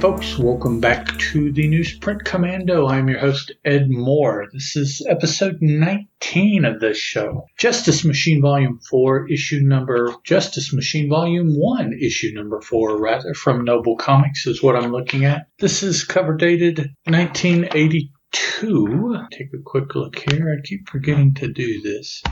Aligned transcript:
Folks, 0.00 0.38
welcome 0.38 0.78
back 0.78 1.18
to 1.18 1.50
the 1.50 1.68
Newsprint 1.68 2.24
Commando. 2.24 2.86
I'm 2.86 3.08
your 3.08 3.18
host, 3.18 3.50
Ed 3.64 3.90
Moore. 3.90 4.46
This 4.52 4.76
is 4.76 5.04
episode 5.08 5.58
19 5.60 6.64
of 6.64 6.78
this 6.78 6.96
show. 6.96 7.46
Justice 7.58 8.04
Machine 8.04 8.40
Volume 8.40 8.78
4, 8.88 9.28
issue 9.28 9.58
number, 9.60 10.14
Justice 10.22 10.72
Machine 10.72 11.08
Volume 11.08 11.58
1, 11.58 11.98
issue 12.00 12.30
number 12.32 12.60
4, 12.60 12.96
rather, 12.96 13.34
from 13.34 13.64
Noble 13.64 13.96
Comics 13.96 14.46
is 14.46 14.62
what 14.62 14.76
I'm 14.76 14.92
looking 14.92 15.24
at. 15.24 15.48
This 15.58 15.82
is 15.82 16.04
cover 16.04 16.36
dated 16.36 16.94
1982. 17.06 19.26
Take 19.32 19.52
a 19.52 19.58
quick 19.64 19.96
look 19.96 20.16
here. 20.30 20.56
I 20.56 20.60
keep 20.64 20.88
forgetting 20.88 21.34
to 21.34 21.52
do 21.52 21.82
this 21.82 22.22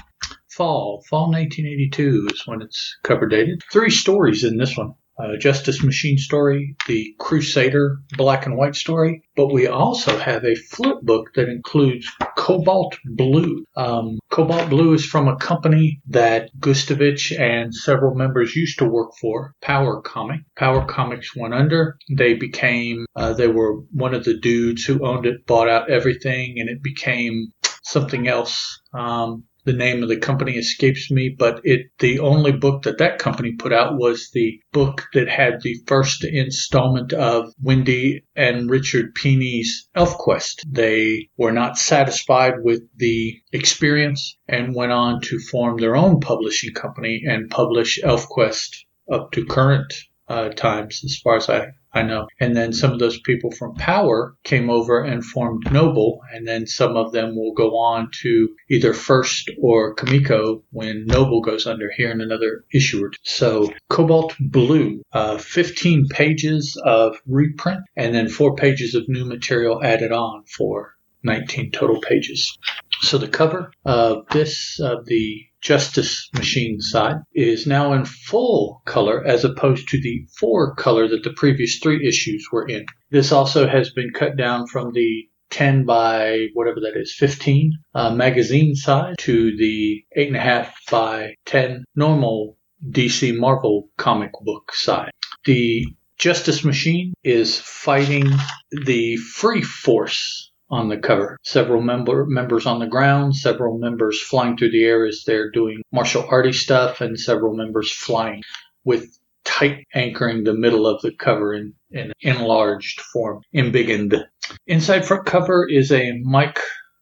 fall. 0.48 1.02
Fall 1.10 1.32
1982 1.32 2.28
is 2.32 2.46
when 2.46 2.62
it's 2.62 2.96
cover 3.02 3.26
dated. 3.26 3.64
Three 3.72 3.90
stories 3.90 4.44
in 4.44 4.56
this 4.56 4.76
one 4.76 4.94
uh, 5.18 5.36
Justice 5.38 5.82
Machine 5.82 6.18
story, 6.18 6.76
the 6.86 7.14
Crusader 7.18 7.98
black 8.16 8.46
and 8.46 8.56
white 8.56 8.76
story, 8.76 9.22
but 9.36 9.52
we 9.52 9.66
also 9.66 10.18
have 10.18 10.44
a 10.44 10.54
flip 10.54 11.00
book 11.02 11.30
that 11.34 11.48
includes 11.48 12.10
Cobalt 12.36 12.96
Blue. 13.04 13.64
Um, 13.76 14.18
Cobalt 14.30 14.68
Blue 14.68 14.92
is 14.92 15.04
from 15.04 15.28
a 15.28 15.36
company 15.36 16.00
that 16.08 16.50
Gustovich 16.58 17.38
and 17.38 17.74
several 17.74 18.14
members 18.14 18.54
used 18.54 18.78
to 18.78 18.88
work 18.88 19.12
for, 19.20 19.52
Power 19.62 20.00
Comic. 20.02 20.40
Power 20.56 20.84
Comics 20.84 21.34
went 21.34 21.54
under. 21.54 21.96
They 22.14 22.34
became, 22.34 23.06
uh, 23.16 23.32
they 23.32 23.48
were 23.48 23.80
one 23.92 24.14
of 24.14 24.24
the 24.24 24.38
dudes 24.38 24.84
who 24.84 25.06
owned 25.06 25.26
it, 25.26 25.46
bought 25.46 25.68
out 25.68 25.90
everything, 25.90 26.56
and 26.58 26.68
it 26.68 26.82
became 26.82 27.52
something 27.82 28.28
else. 28.28 28.82
Um, 28.92 29.44
the 29.66 29.72
name 29.72 30.02
of 30.02 30.08
the 30.08 30.16
company 30.16 30.52
escapes 30.52 31.10
me, 31.10 31.28
but 31.28 31.60
it 31.64 31.88
the 31.98 32.20
only 32.20 32.52
book 32.52 32.84
that 32.84 32.98
that 32.98 33.18
company 33.18 33.52
put 33.52 33.72
out 33.72 33.98
was 33.98 34.30
the 34.32 34.58
book 34.72 35.04
that 35.12 35.28
had 35.28 35.60
the 35.60 35.74
first 35.86 36.24
installment 36.24 37.12
of 37.12 37.52
Wendy 37.60 38.22
and 38.34 38.70
Richard 38.70 39.14
Pini's 39.14 39.88
ElfQuest. 39.96 40.62
They 40.66 41.28
were 41.36 41.52
not 41.52 41.76
satisfied 41.76 42.54
with 42.62 42.82
the 42.96 43.34
experience 43.52 44.38
and 44.48 44.74
went 44.74 44.92
on 44.92 45.20
to 45.22 45.38
form 45.38 45.78
their 45.78 45.96
own 45.96 46.20
publishing 46.20 46.72
company 46.72 47.24
and 47.26 47.50
publish 47.50 48.00
ElfQuest 48.02 48.84
up 49.10 49.32
to 49.32 49.44
current 49.44 49.92
uh, 50.28 50.48
times, 50.50 51.02
as 51.04 51.16
far 51.18 51.36
as 51.36 51.48
I 51.48 51.72
I 51.96 52.02
know. 52.02 52.26
And 52.38 52.54
then 52.54 52.74
some 52.74 52.92
of 52.92 52.98
those 52.98 53.18
people 53.20 53.50
from 53.50 53.74
Power 53.74 54.36
came 54.44 54.68
over 54.68 55.02
and 55.02 55.24
formed 55.24 55.72
Noble, 55.72 56.20
and 56.30 56.46
then 56.46 56.66
some 56.66 56.94
of 56.94 57.12
them 57.12 57.34
will 57.34 57.54
go 57.54 57.78
on 57.78 58.10
to 58.20 58.54
either 58.68 58.92
First 58.92 59.50
or 59.62 59.94
Comico 59.94 60.62
when 60.72 61.06
Noble 61.06 61.40
goes 61.40 61.66
under 61.66 61.90
here 61.96 62.10
in 62.10 62.20
another 62.20 62.64
issue. 62.74 63.08
So 63.22 63.72
Cobalt 63.88 64.34
Blue, 64.38 65.00
uh, 65.12 65.38
15 65.38 66.08
pages 66.08 66.78
of 66.84 67.16
reprint, 67.26 67.80
and 67.96 68.14
then 68.14 68.28
four 68.28 68.54
pages 68.56 68.94
of 68.94 69.08
new 69.08 69.24
material 69.24 69.82
added 69.82 70.12
on 70.12 70.44
for 70.44 70.96
19 71.22 71.70
total 71.70 72.00
pages. 72.02 72.58
So 73.02 73.18
the 73.18 73.28
cover 73.28 73.70
of 73.84 74.26
this, 74.30 74.80
uh, 74.80 74.96
the 75.04 75.44
Justice 75.60 76.28
Machine 76.34 76.80
side 76.80 77.16
is 77.34 77.66
now 77.66 77.92
in 77.92 78.04
full 78.04 78.82
color 78.84 79.24
as 79.26 79.44
opposed 79.44 79.88
to 79.88 80.00
the 80.00 80.26
four 80.38 80.74
color 80.74 81.08
that 81.08 81.22
the 81.22 81.32
previous 81.32 81.78
three 81.78 82.06
issues 82.06 82.48
were 82.52 82.66
in. 82.68 82.86
This 83.10 83.32
also 83.32 83.68
has 83.68 83.90
been 83.90 84.10
cut 84.12 84.36
down 84.36 84.66
from 84.66 84.92
the 84.92 85.28
10 85.50 85.84
by 85.84 86.46
whatever 86.54 86.80
that 86.80 86.96
is, 86.96 87.14
15 87.16 87.72
uh, 87.94 88.14
magazine 88.14 88.74
size 88.74 89.14
to 89.18 89.56
the 89.56 90.04
8.5 90.16 90.70
by 90.90 91.34
10 91.46 91.84
normal 91.94 92.56
DC 92.90 93.36
Marvel 93.36 93.88
comic 93.96 94.32
book 94.42 94.72
size. 94.72 95.10
The 95.44 95.86
Justice 96.18 96.64
Machine 96.64 97.12
is 97.22 97.60
fighting 97.60 98.30
the 98.70 99.16
Free 99.16 99.62
Force 99.62 100.50
on 100.70 100.88
the 100.88 100.96
cover. 100.96 101.38
Several 101.42 101.80
member, 101.80 102.26
members 102.26 102.66
on 102.66 102.80
the 102.80 102.86
ground, 102.86 103.36
several 103.36 103.78
members 103.78 104.20
flying 104.20 104.56
through 104.56 104.72
the 104.72 104.84
air 104.84 105.06
as 105.06 105.24
they're 105.26 105.50
doing 105.50 105.82
martial 105.92 106.26
arty 106.28 106.52
stuff, 106.52 107.00
and 107.00 107.18
several 107.18 107.54
members 107.54 107.92
flying 107.92 108.42
with 108.84 109.18
tight 109.44 109.86
anchoring 109.94 110.44
the 110.44 110.54
middle 110.54 110.86
of 110.86 111.00
the 111.02 111.12
cover 111.12 111.54
in, 111.54 111.72
in 111.90 112.12
enlarged 112.20 113.00
form, 113.00 113.42
embiggened. 113.54 114.24
Inside 114.66 115.06
front 115.06 115.26
cover 115.26 115.68
is 115.68 115.92
a 115.92 116.12
Mike 116.22 116.60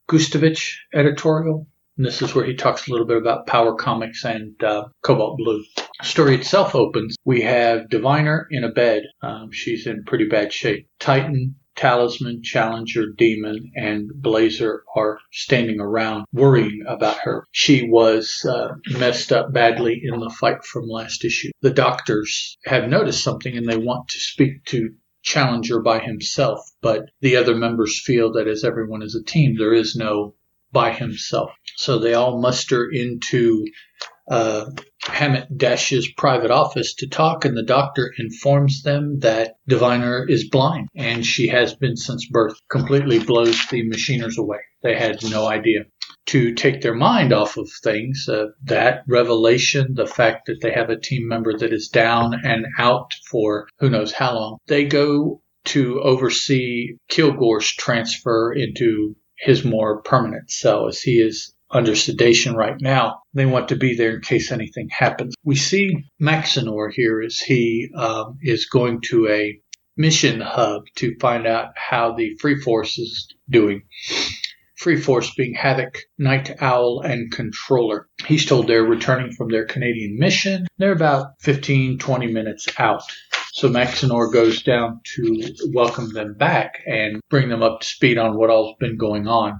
Gustovich 0.08 0.74
editorial. 0.92 1.66
And 1.96 2.04
this 2.04 2.22
is 2.22 2.34
where 2.34 2.44
he 2.44 2.56
talks 2.56 2.88
a 2.88 2.90
little 2.90 3.06
bit 3.06 3.18
about 3.18 3.46
Power 3.46 3.76
Comics 3.76 4.24
and 4.24 4.60
uh, 4.64 4.86
Cobalt 5.02 5.38
Blue. 5.38 5.62
Story 6.02 6.34
itself 6.34 6.74
opens. 6.74 7.14
We 7.24 7.42
have 7.42 7.88
Diviner 7.88 8.48
in 8.50 8.64
a 8.64 8.72
bed. 8.72 9.04
Um, 9.22 9.52
she's 9.52 9.86
in 9.86 10.02
pretty 10.04 10.26
bad 10.26 10.52
shape. 10.52 10.88
Titan 10.98 11.54
Talisman, 11.76 12.42
Challenger, 12.42 13.06
Demon, 13.16 13.72
and 13.74 14.10
Blazer 14.14 14.84
are 14.94 15.18
standing 15.32 15.80
around 15.80 16.26
worrying 16.32 16.84
about 16.86 17.18
her. 17.24 17.46
She 17.52 17.88
was 17.88 18.46
uh, 18.48 18.74
messed 18.98 19.32
up 19.32 19.52
badly 19.52 20.00
in 20.02 20.20
the 20.20 20.30
fight 20.30 20.64
from 20.64 20.88
last 20.88 21.24
issue. 21.24 21.50
The 21.60 21.70
doctors 21.70 22.56
have 22.64 22.88
noticed 22.88 23.22
something 23.22 23.56
and 23.56 23.68
they 23.68 23.76
want 23.76 24.08
to 24.08 24.18
speak 24.18 24.64
to 24.66 24.94
Challenger 25.22 25.80
by 25.80 26.00
himself, 26.00 26.60
but 26.82 27.10
the 27.20 27.36
other 27.36 27.56
members 27.56 28.02
feel 28.04 28.32
that 28.32 28.46
as 28.46 28.62
everyone 28.62 29.02
is 29.02 29.14
a 29.14 29.24
team, 29.24 29.56
there 29.56 29.72
is 29.72 29.96
no 29.96 30.34
by 30.70 30.92
himself. 30.92 31.50
So 31.76 31.98
they 31.98 32.12
all 32.12 32.40
muster 32.42 32.90
into 32.90 33.64
uh, 34.28 34.66
Hammett 35.02 35.56
Dash's 35.56 36.10
private 36.16 36.50
office 36.50 36.94
to 36.94 37.08
talk, 37.08 37.44
and 37.44 37.56
the 37.56 37.62
doctor 37.62 38.12
informs 38.18 38.82
them 38.82 39.18
that 39.20 39.56
Diviner 39.68 40.26
is 40.26 40.48
blind, 40.48 40.88
and 40.96 41.24
she 41.24 41.48
has 41.48 41.74
been 41.74 41.96
since 41.96 42.26
birth. 42.26 42.56
Completely 42.70 43.18
blows 43.18 43.66
the 43.68 43.82
machiners 43.88 44.38
away. 44.38 44.58
They 44.82 44.94
had 44.94 45.22
no 45.30 45.46
idea. 45.46 45.84
To 46.28 46.54
take 46.54 46.80
their 46.80 46.94
mind 46.94 47.34
off 47.34 47.58
of 47.58 47.68
things, 47.82 48.26
uh, 48.28 48.46
that 48.64 49.02
revelation, 49.06 49.94
the 49.94 50.06
fact 50.06 50.46
that 50.46 50.62
they 50.62 50.72
have 50.72 50.88
a 50.88 50.98
team 50.98 51.28
member 51.28 51.56
that 51.58 51.72
is 51.72 51.88
down 51.88 52.34
and 52.44 52.66
out 52.78 53.12
for 53.30 53.68
who 53.78 53.90
knows 53.90 54.12
how 54.12 54.34
long, 54.34 54.58
they 54.66 54.84
go 54.84 55.42
to 55.66 56.00
oversee 56.00 56.96
Kilgore's 57.08 57.70
transfer 57.70 58.52
into 58.52 59.16
his 59.36 59.64
more 59.64 60.00
permanent 60.02 60.50
cell 60.50 60.86
as 60.86 61.00
he 61.00 61.20
is 61.20 61.53
under 61.74 61.96
sedation 61.96 62.54
right 62.54 62.80
now. 62.80 63.20
They 63.34 63.46
want 63.46 63.68
to 63.68 63.76
be 63.76 63.96
there 63.96 64.14
in 64.14 64.22
case 64.22 64.52
anything 64.52 64.88
happens. 64.90 65.34
We 65.44 65.56
see 65.56 66.04
Maxinor 66.22 66.92
here 66.92 67.20
as 67.20 67.38
he 67.40 67.90
um, 67.94 68.38
is 68.40 68.66
going 68.66 69.00
to 69.08 69.28
a 69.28 69.58
mission 69.96 70.40
hub 70.40 70.84
to 70.96 71.16
find 71.20 71.46
out 71.46 71.72
how 71.76 72.14
the 72.14 72.36
Free 72.40 72.60
Force 72.60 72.98
is 72.98 73.28
doing. 73.50 73.82
Free 74.76 75.00
Force 75.00 75.32
being 75.34 75.54
Havoc, 75.54 75.98
Night 76.18 76.60
Owl, 76.60 77.00
and 77.00 77.30
Controller. 77.30 78.08
He's 78.26 78.44
told 78.44 78.66
they're 78.66 78.82
returning 78.82 79.32
from 79.32 79.48
their 79.48 79.64
Canadian 79.66 80.18
mission. 80.18 80.66
They're 80.78 80.92
about 80.92 81.40
15, 81.40 81.98
20 81.98 82.26
minutes 82.32 82.68
out. 82.78 83.02
So 83.52 83.68
Maxinor 83.68 84.32
goes 84.32 84.62
down 84.62 85.00
to 85.14 85.54
welcome 85.72 86.12
them 86.12 86.34
back 86.34 86.82
and 86.86 87.20
bring 87.30 87.48
them 87.48 87.62
up 87.62 87.80
to 87.80 87.86
speed 87.86 88.18
on 88.18 88.36
what 88.36 88.50
all's 88.50 88.74
been 88.80 88.96
going 88.96 89.28
on. 89.28 89.58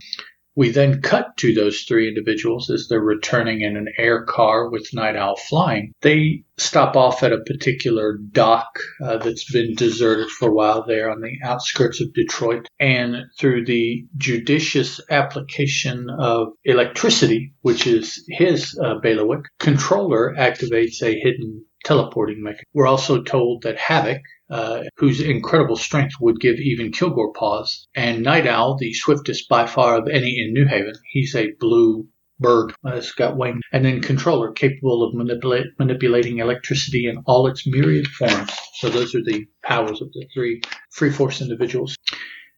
We 0.56 0.70
then 0.70 1.00
cut 1.00 1.36
to 1.38 1.52
those 1.52 1.82
three 1.82 2.08
individuals 2.08 2.70
as 2.70 2.86
they're 2.88 3.00
returning 3.00 3.62
in 3.62 3.76
an 3.76 3.88
air 3.98 4.24
car 4.24 4.70
with 4.70 4.94
Night 4.94 5.16
Owl 5.16 5.36
flying. 5.36 5.92
They 6.00 6.44
stop 6.56 6.96
off 6.96 7.22
at 7.22 7.32
a 7.32 7.40
particular 7.40 8.18
dock 8.30 8.78
uh, 9.02 9.18
that's 9.18 9.50
been 9.50 9.74
deserted 9.74 10.30
for 10.30 10.48
a 10.48 10.54
while 10.54 10.84
there 10.86 11.10
on 11.10 11.20
the 11.20 11.38
outskirts 11.42 12.00
of 12.00 12.14
Detroit. 12.14 12.68
And 12.78 13.16
through 13.38 13.64
the 13.64 14.06
judicious 14.16 15.00
application 15.10 16.08
of 16.10 16.48
electricity, 16.64 17.52
which 17.62 17.86
is 17.86 18.24
his 18.28 18.78
uh, 18.82 18.98
bailiwick, 19.02 19.46
Controller 19.58 20.34
activates 20.38 21.02
a 21.02 21.18
hidden 21.18 21.64
teleporting 21.84 22.42
mechanism. 22.42 22.64
We're 22.72 22.86
also 22.86 23.22
told 23.22 23.62
that 23.62 23.78
Havoc, 23.78 24.22
uh, 24.50 24.84
whose 24.96 25.20
incredible 25.20 25.76
strength 25.76 26.14
would 26.20 26.40
give 26.40 26.56
even 26.56 26.92
Kilgore 26.92 27.32
pause, 27.32 27.86
and 27.94 28.22
Night 28.22 28.46
Owl, 28.46 28.76
the 28.76 28.92
swiftest 28.94 29.48
by 29.48 29.66
far 29.66 29.96
of 29.96 30.08
any 30.08 30.38
in 30.40 30.52
New 30.52 30.66
Haven. 30.66 30.94
He's 31.12 31.34
a 31.36 31.52
blue 31.60 32.08
bird 32.40 32.74
that's 32.82 33.12
got 33.12 33.36
wings, 33.36 33.60
and 33.72 33.84
then 33.84 34.00
controller 34.00 34.52
capable 34.52 35.04
of 35.04 35.14
manipulating 35.14 36.38
electricity 36.38 37.06
in 37.06 37.22
all 37.26 37.46
its 37.46 37.66
myriad 37.66 38.08
forms. 38.08 38.50
So 38.74 38.88
those 38.88 39.14
are 39.14 39.22
the 39.22 39.46
powers 39.62 40.02
of 40.02 40.12
the 40.12 40.26
three 40.34 40.60
free 40.90 41.10
force 41.10 41.40
individuals. 41.40 41.96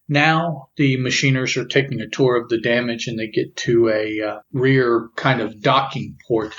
Now 0.09 0.69
the 0.77 0.97
machiners 0.99 1.57
are 1.57 1.67
taking 1.67 2.01
a 2.01 2.09
tour 2.09 2.37
of 2.37 2.49
the 2.49 2.61
damage 2.61 3.09
and 3.09 3.19
they 3.19 3.27
get 3.27 3.57
to 3.57 3.89
a 3.89 4.21
uh, 4.21 4.39
rear 4.53 5.09
kind 5.17 5.41
of 5.41 5.61
docking 5.61 6.17
port 6.27 6.55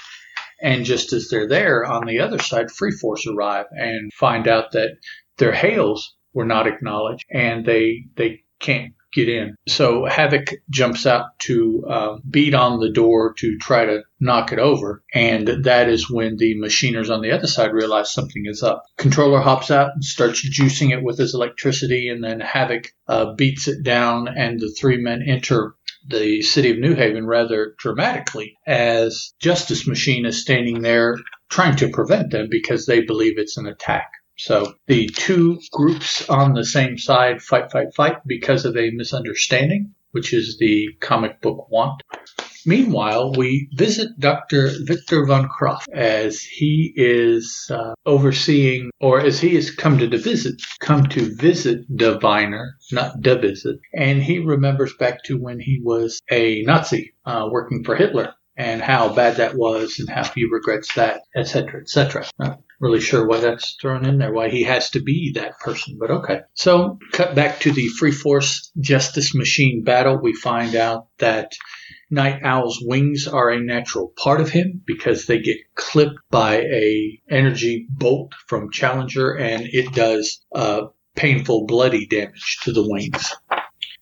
and 0.62 0.86
just 0.86 1.14
as 1.14 1.30
they're 1.30 1.48
there, 1.48 1.86
on 1.86 2.06
the 2.06 2.20
other 2.20 2.40
side, 2.40 2.72
Free 2.72 2.92
Force 2.92 3.28
arrive 3.28 3.66
and 3.72 4.12
find 4.14 4.48
out 4.48 4.72
that 4.72 4.98
their 5.38 5.52
hails 5.52 6.16
were 6.34 6.46
not 6.46 6.68
acknowledged 6.68 7.26
and 7.32 7.66
they 7.66 8.06
they 8.16 8.44
can't 8.60 8.94
get 9.14 9.30
in. 9.30 9.56
So 9.68 10.06
Havoc 10.06 10.54
jumps 10.70 11.06
out 11.06 11.40
to 11.40 11.84
uh, 11.90 12.18
beat 12.30 12.54
on 12.54 12.80
the 12.80 12.92
door 12.92 13.34
to 13.40 13.58
try 13.58 13.86
to 13.86 14.04
knock 14.20 14.52
it 14.52 14.60
over, 14.60 15.04
and 15.14 15.48
that 15.64 15.90
is 15.90 16.10
when 16.10 16.38
the 16.38 16.56
machiners 16.60 17.10
on 17.10 17.22
the 17.22 17.32
other 17.32 17.48
side 17.48 17.72
realize 17.72 18.12
something 18.12 18.44
is 18.46 18.64
up. 18.64 18.84
Controller 18.98 19.40
hops 19.40 19.72
out 19.72 19.92
and 19.94 20.04
starts 20.04 20.48
juicing 20.48 20.92
it 20.92 21.04
with 21.04 21.18
his 21.18 21.34
electricity, 21.34 22.10
and 22.10 22.24
then 22.24 22.40
Havoc 22.40 22.94
uh, 23.08 23.34
beats 23.34 23.68
it 23.68 23.84
down, 23.84 24.28
and 24.28 24.60
the 24.60 24.70
three 24.70 24.98
men 24.98 25.24
enter 25.26 25.76
the 26.08 26.42
city 26.42 26.72
of 26.72 26.80
New 26.80 26.96
Haven 26.96 27.26
rather 27.26 27.76
dramatically 27.78 28.58
as 28.66 29.34
Justice 29.40 29.88
Machine 29.88 30.26
is 30.26 30.42
standing 30.42 30.82
there 30.82 31.18
trying 31.50 31.76
to 31.78 31.90
prevent 31.90 32.32
them 32.32 32.48
because 32.50 32.86
they 32.86 33.02
believe 33.02 33.38
it's 33.38 33.58
an 33.58 33.68
attack. 33.68 34.12
So 34.38 34.76
the 34.86 35.08
two 35.08 35.60
groups 35.72 36.30
on 36.30 36.54
the 36.54 36.66
same 36.66 36.98
side 36.98 37.42
fight, 37.42 37.72
fight, 37.72 37.94
fight 37.96 38.18
because 38.26 38.66
of 38.66 38.78
a 38.78 38.92
misunderstanding, 38.92 39.96
which 40.12 40.34
is 40.34 40.58
the 40.60 40.90
comic 41.00 41.42
book 41.42 41.70
want. 41.72 42.04
Meanwhile, 42.68 43.32
we 43.38 43.70
visit 43.72 44.20
Dr. 44.20 44.70
Victor 44.84 45.26
von 45.26 45.48
Croft 45.48 45.88
as 45.94 46.42
he 46.42 46.92
is 46.98 47.72
uh, 47.74 47.94
overseeing, 48.06 48.92
or 49.00 49.22
as 49.22 49.40
he 49.40 49.56
has 49.56 49.72
come 49.72 49.98
to 50.00 50.18
visit, 50.18 50.62
come 50.82 51.06
to 51.08 51.34
visit 51.34 51.86
Diviner, 51.96 52.76
not 52.92 53.22
de 53.22 53.38
visit, 53.40 53.80
and 53.94 54.22
he 54.22 54.40
remembers 54.40 54.94
back 55.00 55.24
to 55.24 55.38
when 55.38 55.62
he 55.62 55.80
was 55.82 56.20
a 56.30 56.62
Nazi 56.64 57.14
uh, 57.26 57.48
working 57.50 57.86
for 57.86 57.96
Hitler 57.96 58.34
and 58.58 58.82
how 58.82 59.14
bad 59.14 59.38
that 59.38 59.56
was 59.56 60.00
and 60.00 60.10
how 60.10 60.26
he 60.36 60.44
regrets 60.52 60.94
that, 60.96 61.22
etc., 61.38 61.80
etc. 61.80 62.26
Not 62.38 62.60
really 62.82 63.00
sure 63.00 63.26
why 63.26 63.40
that's 63.40 63.78
thrown 63.82 64.06
in 64.06 64.18
there, 64.18 64.34
why 64.34 64.50
he 64.50 64.64
has 64.64 64.90
to 64.90 65.02
be 65.02 65.32
that 65.36 65.58
person, 65.60 65.98
but 65.98 66.12
okay. 66.12 66.42
So, 66.54 67.00
cut 67.14 67.34
back 67.34 67.62
to 67.62 67.72
the 67.72 67.88
Free 67.88 68.12
Force 68.12 68.72
Justice 68.80 69.34
Machine 69.34 69.84
battle. 69.84 70.18
We 70.18 70.34
find 70.34 70.76
out 70.76 71.08
that 71.20 71.54
Night 72.10 72.42
Owl's 72.44 72.80
wings 72.82 73.28
are 73.28 73.50
a 73.50 73.60
natural 73.60 74.14
part 74.16 74.40
of 74.40 74.50
him 74.50 74.82
because 74.86 75.26
they 75.26 75.40
get 75.40 75.58
clipped 75.76 76.20
by 76.32 76.62
a 76.62 77.20
energy 77.30 77.88
bolt 77.90 78.34
from 78.48 78.72
Challenger, 78.72 79.36
and 79.36 79.68
it 79.72 79.94
does 79.94 80.40
uh, 80.54 80.84
painful, 81.16 81.66
bloody 81.66 82.06
damage 82.06 82.60
to 82.64 82.72
the 82.72 82.88
wings. 82.88 83.36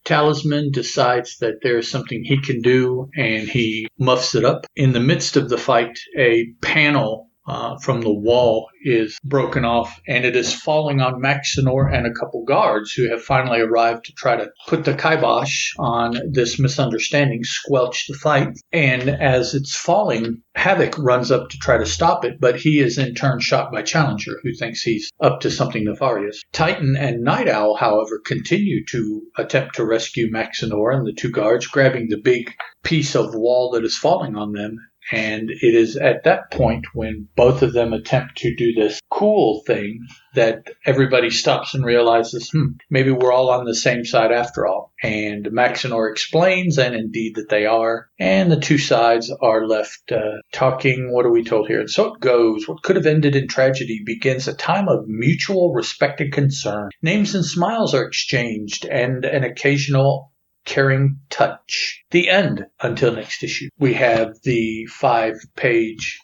Talisman 0.04 0.72
decides 0.72 1.40
that 1.40 1.62
there's 1.64 1.90
something 1.90 2.24
he 2.24 2.40
can 2.40 2.62
do 2.62 3.10
and 3.18 3.50
he 3.50 3.88
muffs 3.98 4.36
it 4.36 4.46
up. 4.46 4.68
In 4.76 4.94
the 4.94 5.00
midst 5.00 5.36
of 5.36 5.50
the 5.50 5.58
fight, 5.58 5.98
a 6.16 6.54
panel 6.62 7.32
uh, 7.48 7.78
from 7.78 8.02
the 8.02 8.14
wall 8.14 8.70
is 8.84 9.18
broken 9.24 9.66
off 9.66 10.00
and 10.08 10.26
it 10.26 10.36
is 10.36 10.54
falling 10.54 11.02
on 11.02 11.22
Maxinor 11.22 11.94
and 11.94 12.06
a 12.06 12.14
couple 12.14 12.44
guards 12.44 12.92
who 12.92 13.10
have 13.10 13.24
finally 13.24 13.60
arrived 13.60 14.06
to 14.06 14.14
try 14.14 14.36
to 14.36 14.50
put 14.68 14.86
the 14.86 14.96
kibosh 14.96 15.74
on 15.78 16.20
this 16.32 16.60
misunderstanding, 16.60 17.44
squelch 17.44 18.08
the 18.08 18.16
fight. 18.16 18.50
And 18.72 19.10
as 19.10 19.54
it's 19.54 19.76
falling, 19.76 20.42
Havoc 20.56 20.98
runs 20.98 21.32
up 21.32 21.50
to 21.50 21.58
try 21.58 21.78
to 21.78 21.86
stop 21.86 22.26
it, 22.26 22.40
but 22.40 22.60
he 22.60 22.80
is 22.80 22.98
in 22.98 23.14
turn 23.14 23.40
shot 23.40 23.72
by 23.72 23.82
Challenger, 23.82 24.40
who 24.44 24.54
thinks 24.54 24.82
he's 24.82 25.12
up 25.20 25.42
to 25.42 25.52
something 25.52 25.84
nefarious. 25.84 26.42
Titan 26.52 26.96
and 26.96 27.24
Night 27.24 27.48
Owl, 27.48 27.76
however, 27.76 28.22
continue 28.26 28.86
to 28.88 29.22
attempt 29.38 29.76
to 29.76 29.86
rescue 29.86 30.32
Maxinor 30.32 30.96
and 30.96 31.06
the 31.06 31.14
two 31.14 31.32
guards, 31.32 31.68
grabbing 31.68 32.10
the 32.10 32.22
big 32.22 32.54
piece 32.84 33.16
of 33.16 33.36
wall 33.36 33.72
that 33.72 33.84
is 33.84 33.98
falling 33.98 34.36
on 34.36 34.54
them 34.54 34.78
and 35.12 35.50
it 35.50 35.76
is 35.76 35.98
at 35.98 36.24
that 36.24 36.52
point 36.52 36.86
when 36.94 37.28
both 37.36 37.62
of 37.62 37.74
them 37.74 37.94
attempt 37.94 38.38
to 38.38 38.56
do 38.56 38.74
this 38.74 39.00
cool 39.10 39.62
thing 39.66 40.00
that 40.34 40.70
everybody 40.86 41.30
stops 41.30 41.74
and 41.74 41.86
realizes, 41.86 42.50
hmm, 42.50 42.74
maybe 42.90 43.12
we're 43.12 43.32
all 43.32 43.50
on 43.50 43.66
the 43.66 43.76
same 43.76 44.04
side 44.04 44.32
after 44.32 44.68
all. 44.68 44.94
And 45.02 45.46
Maxinor 45.46 46.12
explains, 46.12 46.78
and 46.78 46.96
indeed 46.96 47.36
that 47.36 47.50
they 47.50 47.66
are. 47.66 48.10
And 48.20 48.52
the 48.52 48.60
two 48.60 48.78
sides 48.78 49.32
are 49.42 49.66
left 49.66 50.12
uh, 50.12 50.42
talking. 50.52 51.14
What 51.14 51.26
are 51.26 51.32
we 51.32 51.44
told 51.44 51.68
here? 51.68 51.80
And 51.80 51.90
so 51.90 52.14
it 52.14 52.20
goes. 52.20 52.68
What 52.68 52.84
could 52.84 52.96
have 52.96 53.06
ended 53.06 53.36
in 53.36 53.48
tragedy 53.48 54.02
begins 54.06 54.48
a 54.48 54.54
time 54.54 54.88
of 54.88 55.08
mutual 55.08 55.74
respect 55.74 56.20
and 56.20 56.34
concern. 56.34 56.90
Names 57.02 57.36
and 57.36 57.46
smiles 57.46 57.94
are 57.94 58.04
exchanged, 58.04 58.86
and 58.86 59.24
an 59.24 59.44
occasional 59.44 60.32
caring 60.66 61.20
touch. 61.30 62.04
The 62.12 62.30
end 62.30 62.66
until 62.82 63.14
next 63.14 63.44
issue. 63.44 63.70
We 63.78 63.94
have 63.94 64.36
the 64.44 64.86
five 64.88 65.36
page 65.56 66.20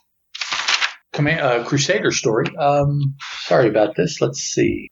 command, 1.13 1.41
uh, 1.41 1.63
Crusader 1.63 2.11
story. 2.11 2.45
Um, 2.57 3.15
sorry 3.43 3.69
about 3.69 3.95
this. 3.95 4.21
Let's 4.21 4.39
see. 4.39 4.89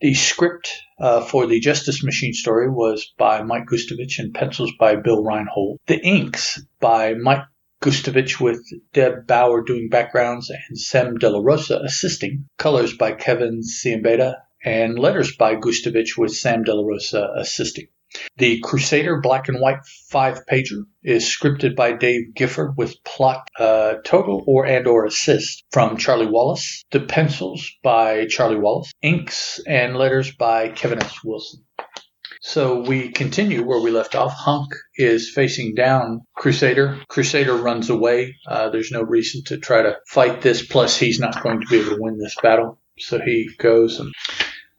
The 0.00 0.14
script 0.14 0.70
uh, 0.98 1.20
for 1.20 1.46
the 1.46 1.60
Justice 1.60 2.02
Machine 2.02 2.32
story 2.32 2.68
was 2.68 3.12
by 3.16 3.42
Mike 3.42 3.66
Gustovich 3.66 4.18
and 4.18 4.34
pencils 4.34 4.72
by 4.78 4.96
Bill 4.96 5.22
Reinhold. 5.22 5.78
The 5.86 6.00
inks 6.00 6.60
by 6.80 7.14
Mike 7.14 7.44
Gustovich 7.80 8.40
with 8.40 8.60
Deb 8.92 9.26
Bauer 9.28 9.62
doing 9.62 9.88
backgrounds 9.88 10.50
and 10.50 10.78
Sam 10.78 11.16
De 11.16 11.30
La 11.30 11.40
Rosa 11.40 11.80
assisting. 11.84 12.46
Colors 12.58 12.96
by 12.96 13.12
Kevin 13.12 13.60
Siembieda 13.62 14.34
and 14.64 14.98
letters 14.98 15.36
by 15.36 15.54
Gustovich 15.54 16.18
with 16.18 16.32
Sam 16.32 16.64
De 16.64 16.74
La 16.74 16.84
Rosa 16.84 17.28
assisting. 17.36 17.86
The 18.36 18.60
Crusader 18.60 19.20
Black 19.20 19.48
and 19.48 19.60
White 19.60 19.84
five 20.10 20.40
pager 20.50 20.84
is 21.02 21.24
scripted 21.24 21.76
by 21.76 21.92
Dave 21.92 22.34
Gifford 22.34 22.76
with 22.76 23.02
plot 23.04 23.48
uh, 23.58 23.94
total 24.04 24.44
or 24.46 24.66
and 24.66 24.86
or 24.86 25.04
assist 25.04 25.64
from 25.70 25.96
Charlie 25.96 26.26
Wallace. 26.26 26.84
The 26.90 27.00
pencils 27.00 27.70
by 27.82 28.26
Charlie 28.26 28.58
Wallace. 28.58 28.92
Inks 29.02 29.60
and 29.66 29.96
letters 29.96 30.32
by 30.32 30.68
Kevin 30.68 31.02
S. 31.02 31.22
Wilson. 31.24 31.64
So 32.40 32.80
we 32.80 33.10
continue 33.10 33.64
where 33.64 33.80
we 33.80 33.90
left 33.90 34.14
off. 34.14 34.32
Hunk 34.32 34.72
is 34.96 35.30
facing 35.30 35.74
down 35.74 36.20
Crusader. 36.36 37.00
Crusader 37.08 37.56
runs 37.56 37.90
away. 37.90 38.36
Uh, 38.46 38.70
there's 38.70 38.92
no 38.92 39.02
reason 39.02 39.42
to 39.46 39.58
try 39.58 39.82
to 39.82 39.96
fight 40.06 40.40
this. 40.40 40.64
Plus, 40.64 40.96
he's 40.96 41.18
not 41.18 41.42
going 41.42 41.60
to 41.60 41.66
be 41.66 41.80
able 41.80 41.96
to 41.96 42.00
win 42.00 42.18
this 42.18 42.36
battle. 42.40 42.80
So 42.98 43.20
he 43.20 43.50
goes 43.58 44.00
and 44.00 44.12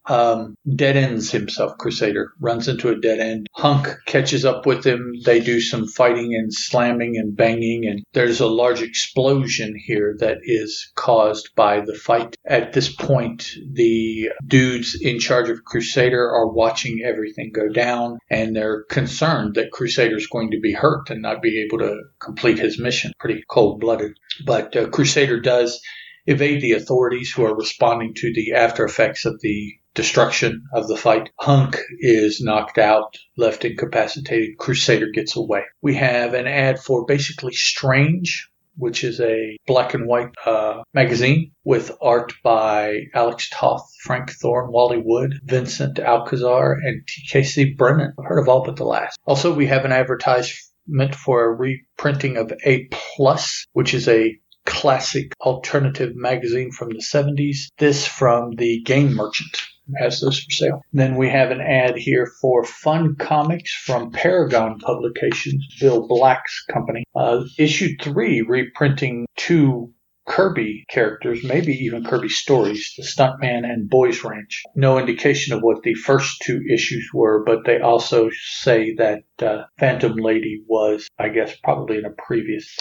um, 0.10 0.56
dead 0.76 0.98
ends 0.98 1.32
himself, 1.32 1.78
Crusader, 1.78 2.34
runs 2.40 2.68
into 2.68 2.90
a 2.90 3.00
dead 3.00 3.20
end. 3.20 3.48
Hunk 3.56 3.88
catches 4.06 4.44
up 4.44 4.66
with 4.66 4.84
him. 4.84 5.14
They 5.24 5.40
do 5.40 5.62
some 5.62 5.88
fighting 5.88 6.34
and 6.36 6.54
slamming 6.54 7.18
and 7.18 7.36
banging, 7.36 7.86
and 7.86 8.04
there's 8.14 8.40
a 8.40 8.48
large 8.48 8.82
explosion 8.82 9.76
here 9.78 10.16
that 10.20 10.40
is 10.44 10.92
caused 10.96 11.50
by 11.56 11.82
the 11.82 11.94
fight. 11.94 12.36
At 12.46 12.74
this 12.74 12.94
point, 12.94 13.52
the 13.72 14.32
dudes 14.46 14.98
in 15.00 15.20
charge 15.20 15.50
of 15.50 15.64
Crusader 15.64 16.30
are 16.30 16.52
watching 16.52 17.02
everything 17.06 17.52
go 17.54 17.70
down, 17.70 18.18
and 18.30 18.56
they're 18.56 18.84
concerned 18.90 19.56
that 19.56 19.72
Crusader's 19.72 20.28
going 20.28 20.52
to 20.52 20.60
be 20.60 20.74
hurt 20.74 21.10
and 21.10 21.22
not 21.22 21.42
be 21.42 21.62
able 21.62 21.80
to 21.80 22.02
complete 22.20 22.58
his 22.58 22.80
mission. 22.80 23.12
Pretty 23.20 23.44
cold 23.48 23.80
blooded. 23.80 24.18
But 24.46 24.76
uh, 24.76 24.90
Crusader 24.90 25.40
does 25.40 25.80
evade 26.26 26.62
the 26.62 26.74
authorities 26.74 27.32
who 27.32 27.44
are 27.46 27.56
responding 27.56 28.14
to 28.16 28.32
the 28.34 28.54
after 28.54 28.86
effects 28.86 29.26
of 29.26 29.40
the 29.42 29.74
destruction 30.00 30.64
of 30.72 30.88
the 30.88 30.96
fight. 30.96 31.30
Hunk 31.42 31.78
is 32.00 32.40
knocked 32.40 32.78
out, 32.78 33.18
left 33.36 33.66
incapacitated. 33.66 34.58
Crusader 34.58 35.10
gets 35.14 35.36
away. 35.36 35.64
We 35.82 35.96
have 35.96 36.34
an 36.34 36.48
ad 36.48 36.80
for 36.80 37.04
basically 37.04 37.52
Strange, 37.52 38.50
which 38.78 39.04
is 39.04 39.20
a 39.20 39.58
black 39.68 39.94
and 39.94 40.08
white 40.08 40.30
uh, 40.46 40.84
magazine 40.94 41.52
with 41.66 41.92
art 42.02 42.32
by 42.46 43.08
Alex 43.14 43.50
Toth, 43.52 43.86
Frank 44.02 44.32
Thorne, 44.32 44.72
Wally 44.72 45.02
Wood, 45.04 45.38
Vincent 45.44 46.00
Alcazar, 46.00 46.78
and 46.82 47.02
TKC 47.06 47.76
Brennan. 47.76 48.14
I've 48.18 48.26
heard 48.26 48.40
of 48.40 48.48
all 48.48 48.64
but 48.64 48.78
the 48.78 48.86
last. 48.86 49.20
Also, 49.26 49.54
we 49.54 49.66
have 49.66 49.84
an 49.84 49.92
advertisement 49.92 51.14
for 51.14 51.44
a 51.44 51.54
reprinting 51.54 52.38
of 52.38 52.54
A 52.66 52.88
Plus, 52.90 53.66
which 53.74 53.94
is 53.94 54.08
a 54.08 54.40
classic 54.66 55.34
alternative 55.42 56.16
magazine 56.16 56.72
from 56.72 56.88
the 56.88 57.04
70s. 57.04 57.68
This 57.78 58.08
from 58.08 58.52
the 58.56 58.82
Game 58.84 59.14
Merchant 59.14 59.58
has 59.98 60.20
those 60.20 60.40
for 60.40 60.52
sale. 60.52 60.82
Then 60.94 61.16
we 61.16 61.30
have 61.30 61.52
an 61.52 61.62
ad 61.62 61.98
here 61.98 62.32
for 62.42 62.64
Fun 62.64 63.16
Comics 63.16 63.74
from 63.74 64.12
Paragon 64.12 64.80
Publications, 64.80 65.66
Bill 65.80 66.08
Black's 66.08 66.64
company. 66.72 67.04
Uh, 67.16 67.44
issue 67.58 67.90
three, 68.02 68.42
reprinting 68.42 69.26
two 69.36 69.94
Kirby 70.28 70.86
characters, 70.90 71.44
maybe 71.44 71.74
even 71.74 72.04
Kirby 72.04 72.30
stories, 72.30 72.94
the 72.96 73.04
Stuntman 73.04 73.64
and 73.64 73.90
Boys 73.90 74.24
Ranch. 74.24 74.62
No 74.76 75.00
indication 75.00 75.56
of 75.56 75.64
what 75.64 75.82
the 75.82 75.96
first 75.96 76.42
two 76.44 76.62
issues 76.72 77.10
were, 77.14 77.44
but 77.44 77.66
they 77.66 77.80
also 77.80 78.30
say 78.60 78.94
that 78.96 79.24
uh, 79.42 79.64
Phantom 79.80 80.16
Lady 80.16 80.64
was, 80.68 81.08
I 81.18 81.30
guess, 81.30 81.56
probably 81.64 81.98
in 81.98 82.06
a 82.06 82.12
previous 82.12 82.78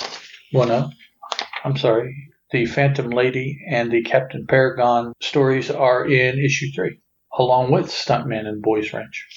one. 0.52 0.68
No, 0.68 0.90
I'm 1.64 1.76
sorry 1.78 2.14
the 2.50 2.66
Phantom 2.66 3.10
Lady 3.10 3.60
and 3.68 3.90
the 3.90 4.02
Captain 4.02 4.46
Paragon 4.46 5.12
stories 5.20 5.70
are 5.70 6.06
in 6.06 6.38
issue 6.38 6.66
three, 6.74 6.98
along 7.36 7.70
with 7.70 7.86
Stuntman 7.86 8.46
and 8.46 8.62
Boys 8.62 8.92
Ranch. 8.92 9.36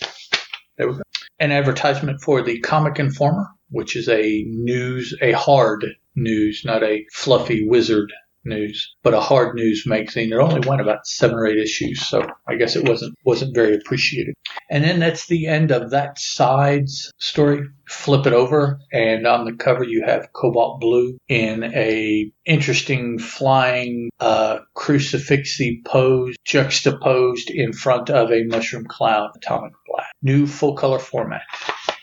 There 0.78 0.88
we 0.88 0.94
go. 0.94 1.02
An 1.40 1.52
advertisement 1.52 2.22
for 2.22 2.42
the 2.42 2.60
Comic 2.60 3.00
Informer, 3.00 3.48
which 3.70 3.96
is 3.96 4.08
a 4.08 4.44
news, 4.48 5.16
a 5.22 5.32
hard 5.34 5.86
news, 6.16 6.62
not 6.64 6.84
a 6.84 7.06
fluffy 7.12 7.68
wizard 7.68 8.14
news, 8.44 8.96
but 9.04 9.14
a 9.14 9.20
hard 9.20 9.56
news 9.56 9.84
magazine. 9.86 10.32
It 10.32 10.38
only 10.38 10.68
went 10.68 10.82
about 10.82 11.06
seven 11.06 11.38
or 11.38 11.48
eight 11.48 11.60
issues, 11.60 12.06
so 12.08 12.26
I 12.48 12.56
guess 12.56 12.76
it 12.76 12.88
wasn't 12.88 13.16
wasn't 13.26 13.56
very 13.56 13.76
appreciated. 13.76 14.36
And 14.70 14.84
then 14.84 15.00
that's 15.00 15.28
the 15.28 15.48
end 15.48 15.72
of 15.72 15.92
that 15.92 16.20
side's 16.20 17.12
story. 17.18 17.68
Flip 17.88 18.26
it 18.26 18.34
over, 18.34 18.80
and 18.92 19.28
on 19.28 19.46
the 19.46 19.54
cover 19.54 19.84
you 19.84 20.04
have 20.06 20.32
Cobalt 20.34 20.80
Blue 20.80 21.18
in 21.28 21.64
a 21.64 22.32
interesting 22.46 23.20
flying 23.20 24.10
uh, 24.20 24.60
crucifixy 24.76 25.84
pose, 25.86 26.36
juxtaposed 26.46 27.50
in 27.50 27.74
front 27.74 28.10
of 28.10 28.32
a 28.32 28.44
mushroom 28.44 28.86
cloud, 28.86 29.32
atomic 29.36 29.74
black. 29.88 30.12
New 30.22 30.48
full 30.48 30.76
color 30.76 31.00
format 31.00 31.42